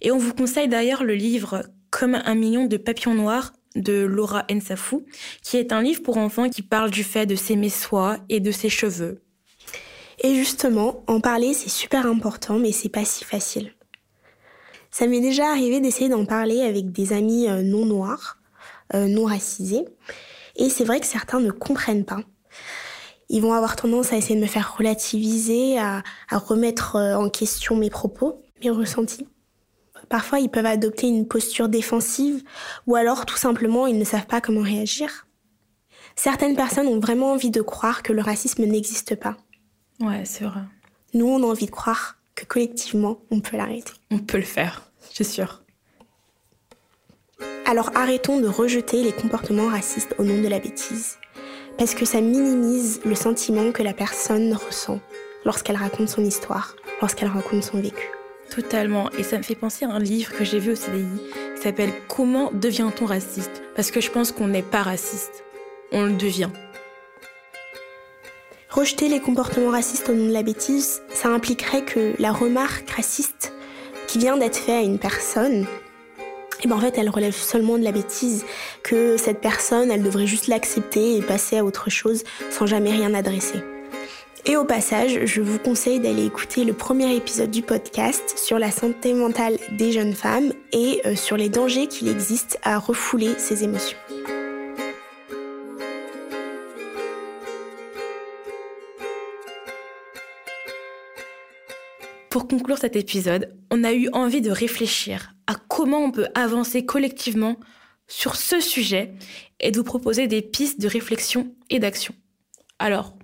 Et 0.00 0.12
on 0.12 0.18
vous 0.18 0.34
conseille 0.34 0.68
d'ailleurs 0.68 1.02
le 1.02 1.14
livre 1.14 1.64
Comme 1.90 2.14
un 2.14 2.34
million 2.36 2.66
de 2.66 2.76
papillons 2.76 3.14
noirs 3.14 3.52
de 3.74 4.04
Laura 4.04 4.44
Ensafou, 4.48 5.04
qui 5.42 5.56
est 5.56 5.72
un 5.72 5.82
livre 5.82 6.02
pour 6.04 6.16
enfants 6.16 6.48
qui 6.48 6.62
parle 6.62 6.92
du 6.92 7.02
fait 7.02 7.26
de 7.26 7.34
s'aimer 7.34 7.70
soi 7.70 8.18
et 8.28 8.38
de 8.38 8.52
ses 8.52 8.68
cheveux. 8.68 9.20
Et 10.22 10.34
justement, 10.34 11.02
en 11.06 11.20
parler, 11.20 11.54
c'est 11.54 11.70
super 11.70 12.06
important, 12.06 12.58
mais 12.58 12.72
c'est 12.72 12.90
pas 12.90 13.04
si 13.04 13.24
facile. 13.24 13.72
Ça 14.90 15.06
m'est 15.06 15.20
déjà 15.20 15.50
arrivé 15.50 15.80
d'essayer 15.80 16.08
d'en 16.08 16.26
parler 16.26 16.60
avec 16.60 16.92
des 16.92 17.12
amis 17.12 17.48
euh, 17.48 17.62
non 17.62 17.86
noirs, 17.86 18.38
euh, 18.94 19.06
non 19.06 19.24
racisés, 19.24 19.84
et 20.56 20.68
c'est 20.68 20.84
vrai 20.84 21.00
que 21.00 21.06
certains 21.06 21.40
ne 21.40 21.50
comprennent 21.50 22.04
pas. 22.04 22.20
Ils 23.30 23.40
vont 23.40 23.54
avoir 23.54 23.76
tendance 23.76 24.12
à 24.12 24.16
essayer 24.16 24.34
de 24.34 24.40
me 24.40 24.46
faire 24.46 24.76
relativiser, 24.76 25.78
à, 25.78 26.02
remettre 26.32 26.96
euh, 26.96 27.14
en 27.14 27.30
question 27.30 27.76
mes 27.76 27.88
propos, 27.88 28.42
mes 28.62 28.70
ressentis. 28.70 29.28
Parfois, 30.08 30.40
ils 30.40 30.50
peuvent 30.50 30.66
adopter 30.66 31.06
une 31.06 31.28
posture 31.28 31.68
défensive 31.68 32.42
ou 32.86 32.96
alors 32.96 33.26
tout 33.26 33.36
simplement 33.36 33.86
ils 33.86 33.98
ne 33.98 34.04
savent 34.04 34.26
pas 34.26 34.40
comment 34.40 34.62
réagir. 34.62 35.28
Certaines 36.16 36.56
personnes 36.56 36.88
ont 36.88 36.98
vraiment 36.98 37.32
envie 37.32 37.50
de 37.50 37.62
croire 37.62 38.02
que 38.02 38.12
le 38.12 38.20
racisme 38.20 38.64
n'existe 38.64 39.14
pas. 39.14 39.36
Ouais, 40.00 40.24
c'est 40.24 40.44
vrai. 40.44 40.62
Nous, 41.14 41.26
on 41.26 41.42
a 41.42 41.46
envie 41.46 41.66
de 41.66 41.70
croire 41.70 42.16
que 42.34 42.44
collectivement, 42.44 43.20
on 43.30 43.40
peut 43.40 43.56
l'arrêter. 43.56 43.92
On 44.10 44.18
peut 44.18 44.38
le 44.38 44.44
faire, 44.44 44.90
c'est 45.12 45.24
sûr. 45.24 45.62
Alors 47.66 47.90
arrêtons 47.94 48.40
de 48.40 48.48
rejeter 48.48 49.02
les 49.02 49.12
comportements 49.12 49.68
racistes 49.68 50.14
au 50.18 50.24
nom 50.24 50.42
de 50.42 50.48
la 50.48 50.58
bêtise, 50.58 51.18
parce 51.78 51.94
que 51.94 52.04
ça 52.04 52.20
minimise 52.20 53.00
le 53.04 53.14
sentiment 53.14 53.70
que 53.70 53.82
la 53.82 53.92
personne 53.92 54.52
ressent 54.54 55.00
lorsqu'elle 55.44 55.76
raconte 55.76 56.08
son 56.08 56.24
histoire, 56.24 56.74
lorsqu'elle 57.00 57.28
raconte 57.28 57.62
son 57.62 57.80
vécu. 57.80 58.08
Totalement. 58.50 59.10
Et 59.12 59.22
ça 59.22 59.38
me 59.38 59.44
fait 59.44 59.54
penser 59.54 59.84
à 59.84 59.90
un 59.90 60.00
livre 60.00 60.32
que 60.32 60.44
j'ai 60.44 60.58
vu 60.58 60.72
au 60.72 60.74
CDI 60.74 61.06
qui 61.54 61.62
s'appelle 61.62 61.92
Comment 62.08 62.50
devient-on 62.52 63.06
raciste? 63.06 63.62
Parce 63.76 63.92
que 63.92 64.00
je 64.00 64.10
pense 64.10 64.32
qu'on 64.32 64.48
n'est 64.48 64.62
pas 64.62 64.82
raciste. 64.82 65.44
On 65.92 66.02
le 66.04 66.14
devient. 66.14 66.50
Rejeter 68.80 69.08
les 69.08 69.20
comportements 69.20 69.72
racistes 69.72 70.08
au 70.08 70.14
nom 70.14 70.28
de 70.28 70.32
la 70.32 70.42
bêtise, 70.42 71.02
ça 71.12 71.28
impliquerait 71.28 71.84
que 71.84 72.14
la 72.18 72.32
remarque 72.32 72.88
raciste 72.88 73.52
qui 74.06 74.16
vient 74.16 74.38
d'être 74.38 74.56
faite 74.56 74.74
à 74.74 74.80
une 74.80 74.98
personne, 74.98 75.64
et 75.64 76.62
eh 76.64 76.66
ben 76.66 76.76
en 76.76 76.80
fait, 76.80 76.96
elle 76.96 77.10
relève 77.10 77.34
seulement 77.34 77.76
de 77.76 77.84
la 77.84 77.92
bêtise, 77.92 78.46
que 78.82 79.18
cette 79.18 79.42
personne, 79.42 79.90
elle 79.90 80.02
devrait 80.02 80.26
juste 80.26 80.46
l'accepter 80.46 81.18
et 81.18 81.20
passer 81.20 81.58
à 81.58 81.64
autre 81.66 81.90
chose 81.90 82.24
sans 82.48 82.64
jamais 82.64 82.90
rien 82.90 83.12
adresser. 83.12 83.62
Et 84.46 84.56
au 84.56 84.64
passage, 84.64 85.26
je 85.26 85.42
vous 85.42 85.58
conseille 85.58 86.00
d'aller 86.00 86.24
écouter 86.24 86.64
le 86.64 86.72
premier 86.72 87.14
épisode 87.14 87.50
du 87.50 87.60
podcast 87.60 88.38
sur 88.38 88.58
la 88.58 88.70
santé 88.70 89.12
mentale 89.12 89.58
des 89.72 89.92
jeunes 89.92 90.14
femmes 90.14 90.54
et 90.72 91.02
euh, 91.04 91.16
sur 91.16 91.36
les 91.36 91.50
dangers 91.50 91.86
qu'il 91.86 92.08
existe 92.08 92.58
à 92.62 92.78
refouler 92.78 93.34
ses 93.36 93.62
émotions. 93.62 93.98
Pour 102.30 102.48
conclure 102.48 102.78
cet 102.78 102.96
épisode, 102.96 103.54
on 103.70 103.84
a 103.84 103.92
eu 103.92 104.08
envie 104.12 104.40
de 104.40 104.50
réfléchir 104.50 105.34
à 105.46 105.56
comment 105.56 105.98
on 105.98 106.10
peut 106.10 106.28
avancer 106.34 106.86
collectivement 106.86 107.56
sur 108.08 108.36
ce 108.36 108.60
sujet 108.60 109.12
et 109.60 109.70
de 109.70 109.76
vous 109.76 109.84
proposer 109.84 110.26
des 110.26 110.40
pistes 110.40 110.80
de 110.80 110.88
réflexion 110.88 111.54
et 111.68 111.78
d'action. 111.78 112.14
Alors, 112.78 113.14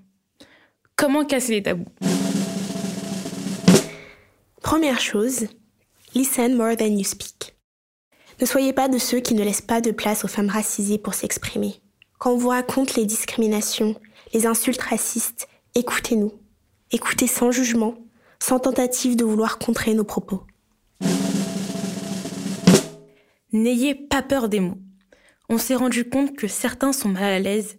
Comment 0.96 1.26
casser 1.26 1.52
les 1.52 1.62
tabous? 1.62 1.84
Première 4.62 4.98
chose, 4.98 5.46
listen 6.14 6.56
more 6.56 6.74
than 6.74 6.96
you 6.96 7.04
speak. 7.04 7.54
Ne 8.40 8.46
soyez 8.46 8.72
pas 8.72 8.88
de 8.88 8.96
ceux 8.96 9.20
qui 9.20 9.34
ne 9.34 9.44
laissent 9.44 9.60
pas 9.60 9.82
de 9.82 9.90
place 9.90 10.24
aux 10.24 10.28
femmes 10.28 10.48
racisées 10.48 10.96
pour 10.96 11.12
s'exprimer. 11.12 11.74
Quand 12.18 12.32
on 12.32 12.38
vous 12.38 12.48
raconte 12.48 12.94
les 12.94 13.04
discriminations, 13.04 13.94
les 14.32 14.46
insultes 14.46 14.80
racistes, 14.80 15.48
écoutez-nous. 15.74 16.32
Écoutez 16.92 17.26
sans 17.26 17.50
jugement, 17.50 17.98
sans 18.38 18.58
tentative 18.58 19.16
de 19.16 19.24
vouloir 19.24 19.58
contrer 19.58 19.94
nos 19.94 20.04
propos. 20.04 20.42
N'ayez 23.52 23.94
pas 23.94 24.22
peur 24.22 24.48
des 24.48 24.60
mots. 24.60 24.78
On 25.48 25.58
s'est 25.58 25.76
rendu 25.76 26.08
compte 26.08 26.36
que 26.36 26.48
certains 26.48 26.92
sont 26.92 27.08
mal 27.08 27.24
à 27.24 27.38
l'aise 27.38 27.78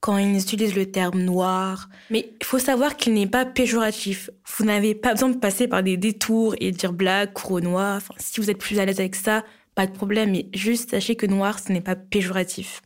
quand 0.00 0.18
ils 0.18 0.36
utilisent 0.36 0.76
le 0.76 0.90
terme 0.90 1.20
noir. 1.20 1.88
Mais 2.10 2.30
il 2.40 2.46
faut 2.46 2.58
savoir 2.58 2.96
qu'il 2.96 3.14
n'est 3.14 3.26
pas 3.26 3.44
péjoratif. 3.44 4.30
Vous 4.56 4.64
n'avez 4.64 4.94
pas 4.94 5.14
besoin 5.14 5.30
de 5.30 5.38
passer 5.38 5.66
par 5.66 5.82
des 5.82 5.96
détours 5.96 6.54
et 6.60 6.70
dire 6.70 6.92
black 6.92 7.48
noir. 7.50 8.00
Si 8.18 8.40
vous 8.40 8.50
êtes 8.50 8.58
plus 8.58 8.78
à 8.78 8.84
l'aise 8.84 9.00
avec 9.00 9.16
ça, 9.16 9.44
pas 9.74 9.86
de 9.86 9.92
problème. 9.92 10.30
Mais 10.30 10.46
juste 10.54 10.90
sachez 10.90 11.16
que 11.16 11.26
noir, 11.26 11.58
ce 11.58 11.72
n'est 11.72 11.80
pas 11.80 11.96
péjoratif. 11.96 12.82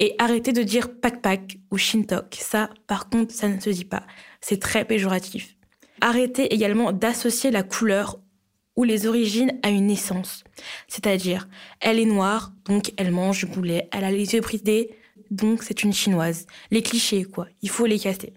Et 0.00 0.14
arrêtez 0.18 0.52
de 0.52 0.62
dire 0.62 0.88
pak 1.00 1.58
ou 1.70 1.76
shintok. 1.76 2.38
Ça, 2.40 2.70
par 2.86 3.10
contre, 3.10 3.34
ça 3.34 3.48
ne 3.48 3.60
se 3.60 3.70
dit 3.70 3.84
pas. 3.84 4.04
C'est 4.40 4.60
très 4.60 4.84
péjoratif. 4.84 5.56
Arrêtez 6.04 6.52
également 6.52 6.90
d'associer 6.90 7.52
la 7.52 7.62
couleur 7.62 8.18
ou 8.74 8.82
les 8.82 9.06
origines 9.06 9.52
à 9.62 9.70
une 9.70 9.88
essence. 9.88 10.42
C'est-à-dire, 10.88 11.46
elle 11.80 12.00
est 12.00 12.04
noire, 12.04 12.52
donc 12.64 12.92
elle 12.96 13.12
mange 13.12 13.38
du 13.38 13.46
boulet, 13.46 13.88
elle 13.92 14.02
a 14.02 14.10
les 14.10 14.34
yeux 14.34 14.40
bridés, 14.40 14.90
donc 15.30 15.62
c'est 15.62 15.84
une 15.84 15.92
chinoise. 15.92 16.48
Les 16.72 16.82
clichés, 16.82 17.22
quoi. 17.22 17.46
Il 17.62 17.70
faut 17.70 17.86
les 17.86 18.00
casser. 18.00 18.32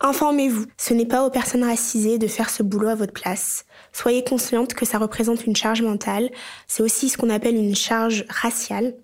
Informez-vous, 0.00 0.66
ce 0.76 0.92
n'est 0.92 1.06
pas 1.06 1.24
aux 1.24 1.30
personnes 1.30 1.64
racisées 1.64 2.18
de 2.18 2.26
faire 2.26 2.50
ce 2.50 2.64
boulot 2.64 2.88
à 2.88 2.96
votre 2.96 3.12
place. 3.12 3.64
Soyez 3.92 4.24
consciente 4.24 4.74
que 4.74 4.84
ça 4.84 4.98
représente 4.98 5.46
une 5.46 5.54
charge 5.54 5.82
mentale, 5.82 6.30
c'est 6.66 6.82
aussi 6.82 7.10
ce 7.10 7.16
qu'on 7.16 7.30
appelle 7.30 7.54
une 7.54 7.76
charge 7.76 8.24
raciale. 8.28 8.96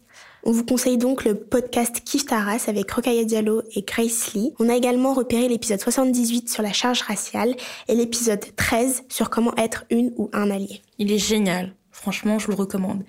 On 0.45 0.51
vous 0.51 0.65
conseille 0.65 0.99
donc 0.99 1.25
le 1.25 1.37
podcast 1.37 2.03
Kif 2.05 2.27
Taras 2.27 2.65
avec 2.67 2.91
Rokaya 2.91 3.25
Diallo 3.25 3.63
et 3.77 3.83
Grace 3.83 4.35
Lee. 4.35 4.53
On 4.59 4.69
a 4.69 4.75
également 4.75 5.15
repéré 5.15 5.47
l'épisode 5.47 5.79
78 5.79 6.49
sur 6.49 6.65
la 6.65 6.73
charge 6.73 7.03
raciale 7.03 7.55
et 7.87 7.95
l'épisode 7.95 8.45
13 8.57 9.05
sur 9.09 9.31
comment 9.31 9.55
être 9.57 9.85
une 9.91 10.13
ou 10.17 10.31
un 10.33 10.51
allié. 10.51 10.83
Il 10.99 11.13
est 11.13 11.19
génial. 11.19 11.77
Franchement, 11.93 12.41
je 12.41 12.47
vous 12.47 12.53
le 12.53 12.57
recommande. 12.57 13.05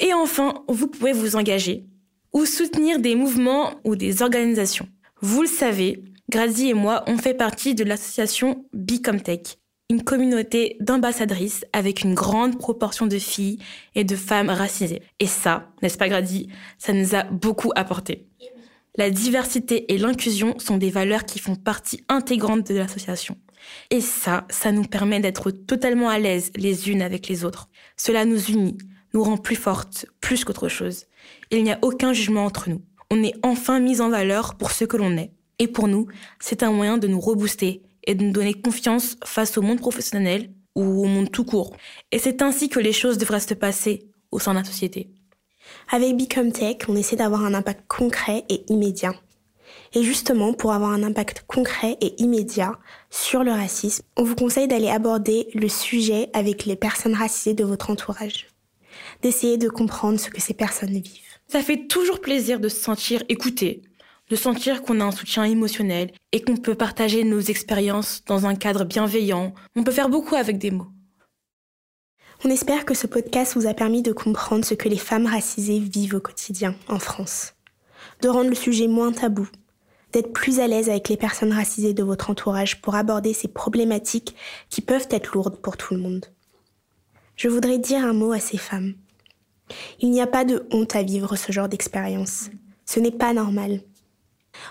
Et 0.00 0.14
enfin, 0.14 0.54
vous 0.68 0.86
pouvez 0.86 1.12
vous 1.12 1.36
engager 1.36 1.84
ou 2.32 2.46
soutenir 2.46 2.98
des 2.98 3.14
mouvements 3.14 3.74
ou 3.84 3.94
des 3.94 4.22
organisations. 4.22 4.88
Vous 5.20 5.42
le 5.42 5.48
savez, 5.48 6.02
Grazi 6.30 6.70
et 6.70 6.74
moi, 6.74 7.04
on 7.08 7.18
fait 7.18 7.34
partie 7.34 7.74
de 7.74 7.84
l'association 7.84 8.64
Bicomtech, 8.72 9.58
une 9.88 10.02
communauté 10.02 10.76
d'ambassadrices 10.80 11.64
avec 11.72 12.02
une 12.02 12.14
grande 12.14 12.58
proportion 12.58 13.06
de 13.06 13.18
filles 13.18 13.58
et 13.94 14.04
de 14.04 14.16
femmes 14.16 14.50
racisées. 14.50 15.02
Et 15.20 15.26
ça, 15.26 15.70
n'est-ce 15.80 15.98
pas 15.98 16.08
Grazi, 16.08 16.48
ça 16.78 16.92
nous 16.92 17.14
a 17.14 17.22
beaucoup 17.24 17.70
apporté. 17.76 18.26
La 18.96 19.10
diversité 19.10 19.92
et 19.92 19.98
l'inclusion 19.98 20.58
sont 20.58 20.78
des 20.78 20.90
valeurs 20.90 21.24
qui 21.24 21.38
font 21.38 21.54
partie 21.54 22.02
intégrante 22.08 22.66
de 22.66 22.78
l'association. 22.78 23.36
Et 23.90 24.00
ça, 24.00 24.46
ça 24.48 24.72
nous 24.72 24.84
permet 24.84 25.20
d'être 25.20 25.50
totalement 25.50 26.08
à 26.08 26.18
l'aise 26.18 26.50
les 26.56 26.88
unes 26.88 27.02
avec 27.02 27.28
les 27.28 27.44
autres. 27.44 27.68
Cela 27.96 28.24
nous 28.24 28.42
unit, 28.46 28.78
nous 29.12 29.22
rend 29.22 29.36
plus 29.36 29.56
fortes, 29.56 30.06
plus 30.20 30.44
qu'autre 30.44 30.68
chose. 30.68 31.04
Il 31.50 31.62
n'y 31.62 31.72
a 31.72 31.78
aucun 31.82 32.12
jugement 32.12 32.44
entre 32.44 32.70
nous. 32.70 32.82
On 33.10 33.22
est 33.22 33.34
enfin 33.42 33.78
mis 33.78 34.00
en 34.00 34.08
valeur 34.08 34.56
pour 34.56 34.70
ce 34.70 34.84
que 34.84 34.96
l'on 34.96 35.16
est. 35.16 35.32
Et 35.58 35.68
pour 35.68 35.88
nous, 35.88 36.06
c'est 36.40 36.62
un 36.62 36.72
moyen 36.72 36.98
de 36.98 37.06
nous 37.06 37.20
rebooster 37.20 37.82
et 38.06 38.14
de 38.14 38.24
nous 38.24 38.32
donner 38.32 38.54
confiance 38.54 39.16
face 39.24 39.58
au 39.58 39.62
monde 39.62 39.80
professionnel 39.80 40.50
ou 40.74 41.02
au 41.02 41.06
monde 41.06 41.30
tout 41.30 41.44
court. 41.44 41.76
Et 42.12 42.18
c'est 42.18 42.42
ainsi 42.42 42.68
que 42.68 42.80
les 42.80 42.92
choses 42.92 43.18
devraient 43.18 43.40
se 43.40 43.54
passer 43.54 44.08
au 44.30 44.38
sein 44.38 44.52
de 44.52 44.58
la 44.58 44.64
société. 44.64 45.10
Avec 45.90 46.16
Become 46.16 46.52
Tech, 46.52 46.76
on 46.88 46.96
essaie 46.96 47.16
d'avoir 47.16 47.44
un 47.44 47.54
impact 47.54 47.84
concret 47.88 48.44
et 48.48 48.64
immédiat. 48.68 49.14
Et 49.94 50.02
justement, 50.02 50.52
pour 50.52 50.72
avoir 50.72 50.90
un 50.90 51.02
impact 51.02 51.44
concret 51.46 51.96
et 52.00 52.20
immédiat 52.22 52.78
sur 53.10 53.42
le 53.42 53.50
racisme, 53.50 54.04
on 54.16 54.22
vous 54.22 54.36
conseille 54.36 54.68
d'aller 54.68 54.88
aborder 54.88 55.48
le 55.54 55.68
sujet 55.68 56.28
avec 56.32 56.66
les 56.66 56.76
personnes 56.76 57.14
racisées 57.14 57.54
de 57.54 57.64
votre 57.64 57.90
entourage 57.90 58.46
d'essayer 59.22 59.58
de 59.58 59.68
comprendre 59.68 60.18
ce 60.18 60.30
que 60.30 60.40
ces 60.40 60.54
personnes 60.54 60.98
vivent. 61.00 61.22
Ça 61.48 61.62
fait 61.62 61.86
toujours 61.86 62.20
plaisir 62.20 62.60
de 62.60 62.68
se 62.68 62.80
sentir 62.80 63.22
écouté, 63.28 63.82
de 64.28 64.36
sentir 64.36 64.82
qu'on 64.82 65.00
a 65.00 65.04
un 65.04 65.12
soutien 65.12 65.44
émotionnel 65.44 66.10
et 66.32 66.42
qu'on 66.42 66.56
peut 66.56 66.74
partager 66.74 67.24
nos 67.24 67.40
expériences 67.40 68.24
dans 68.26 68.46
un 68.46 68.54
cadre 68.54 68.84
bienveillant. 68.84 69.54
On 69.76 69.84
peut 69.84 69.92
faire 69.92 70.08
beaucoup 70.08 70.34
avec 70.34 70.58
des 70.58 70.70
mots. 70.70 70.88
On 72.44 72.50
espère 72.50 72.84
que 72.84 72.94
ce 72.94 73.06
podcast 73.06 73.54
vous 73.54 73.66
a 73.66 73.74
permis 73.74 74.02
de 74.02 74.12
comprendre 74.12 74.64
ce 74.64 74.74
que 74.74 74.88
les 74.88 74.98
femmes 74.98 75.26
racisées 75.26 75.78
vivent 75.78 76.16
au 76.16 76.20
quotidien 76.20 76.74
en 76.88 76.98
France, 76.98 77.54
de 78.20 78.28
rendre 78.28 78.50
le 78.50 78.54
sujet 78.54 78.88
moins 78.88 79.12
tabou, 79.12 79.48
d'être 80.12 80.32
plus 80.32 80.60
à 80.60 80.66
l'aise 80.66 80.90
avec 80.90 81.08
les 81.08 81.16
personnes 81.16 81.52
racisées 81.52 81.94
de 81.94 82.02
votre 82.02 82.30
entourage 82.30 82.82
pour 82.82 82.94
aborder 82.94 83.32
ces 83.32 83.48
problématiques 83.48 84.34
qui 84.68 84.82
peuvent 84.82 85.08
être 85.10 85.32
lourdes 85.32 85.60
pour 85.62 85.76
tout 85.76 85.94
le 85.94 86.00
monde. 86.00 86.26
Je 87.36 87.48
voudrais 87.48 87.78
dire 87.78 88.04
un 88.04 88.12
mot 88.12 88.32
à 88.32 88.40
ces 88.40 88.58
femmes. 88.58 88.94
Il 90.00 90.10
n'y 90.10 90.20
a 90.20 90.26
pas 90.26 90.44
de 90.44 90.66
honte 90.70 90.94
à 90.94 91.02
vivre 91.02 91.36
ce 91.36 91.52
genre 91.52 91.68
d'expérience. 91.68 92.50
Ce 92.84 93.00
n'est 93.00 93.10
pas 93.10 93.32
normal. 93.32 93.80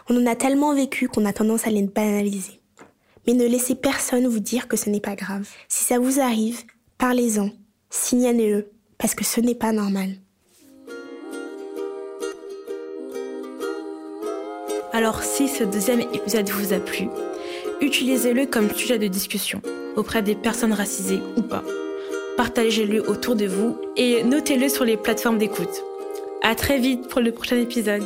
On 0.09 0.21
en 0.21 0.25
a 0.25 0.35
tellement 0.35 0.73
vécu 0.73 1.07
qu'on 1.07 1.25
a 1.25 1.33
tendance 1.33 1.67
à 1.67 1.71
les 1.71 1.83
banaliser. 1.83 2.61
Mais 3.27 3.33
ne 3.33 3.45
laissez 3.45 3.75
personne 3.75 4.27
vous 4.27 4.39
dire 4.39 4.67
que 4.67 4.77
ce 4.77 4.89
n'est 4.89 4.99
pas 4.99 5.15
grave. 5.15 5.47
Si 5.67 5.83
ça 5.83 5.99
vous 5.99 6.19
arrive, 6.19 6.63
parlez-en, 6.97 7.49
signalez-le, 7.89 8.69
parce 8.97 9.15
que 9.15 9.23
ce 9.23 9.41
n'est 9.41 9.55
pas 9.55 9.71
normal. 9.71 10.09
Alors 14.93 15.23
si 15.23 15.49
ce 15.49 15.65
deuxième 15.65 15.99
épisode 15.99 16.49
vous 16.49 16.71
a 16.71 16.79
plu, 16.79 17.09
utilisez-le 17.81 18.45
comme 18.45 18.73
sujet 18.73 18.97
de 18.97 19.07
discussion 19.07 19.61
auprès 19.97 20.21
des 20.21 20.35
personnes 20.35 20.71
racisées 20.71 21.19
ou 21.35 21.41
pas. 21.41 21.63
Partagez-le 22.37 23.09
autour 23.09 23.35
de 23.35 23.45
vous 23.45 23.77
et 23.97 24.23
notez-le 24.23 24.69
sur 24.69 24.85
les 24.85 24.97
plateformes 24.97 25.37
d'écoute. 25.37 25.83
À 26.43 26.55
très 26.55 26.79
vite 26.79 27.07
pour 27.07 27.21
le 27.21 27.31
prochain 27.31 27.57
épisode. 27.57 28.03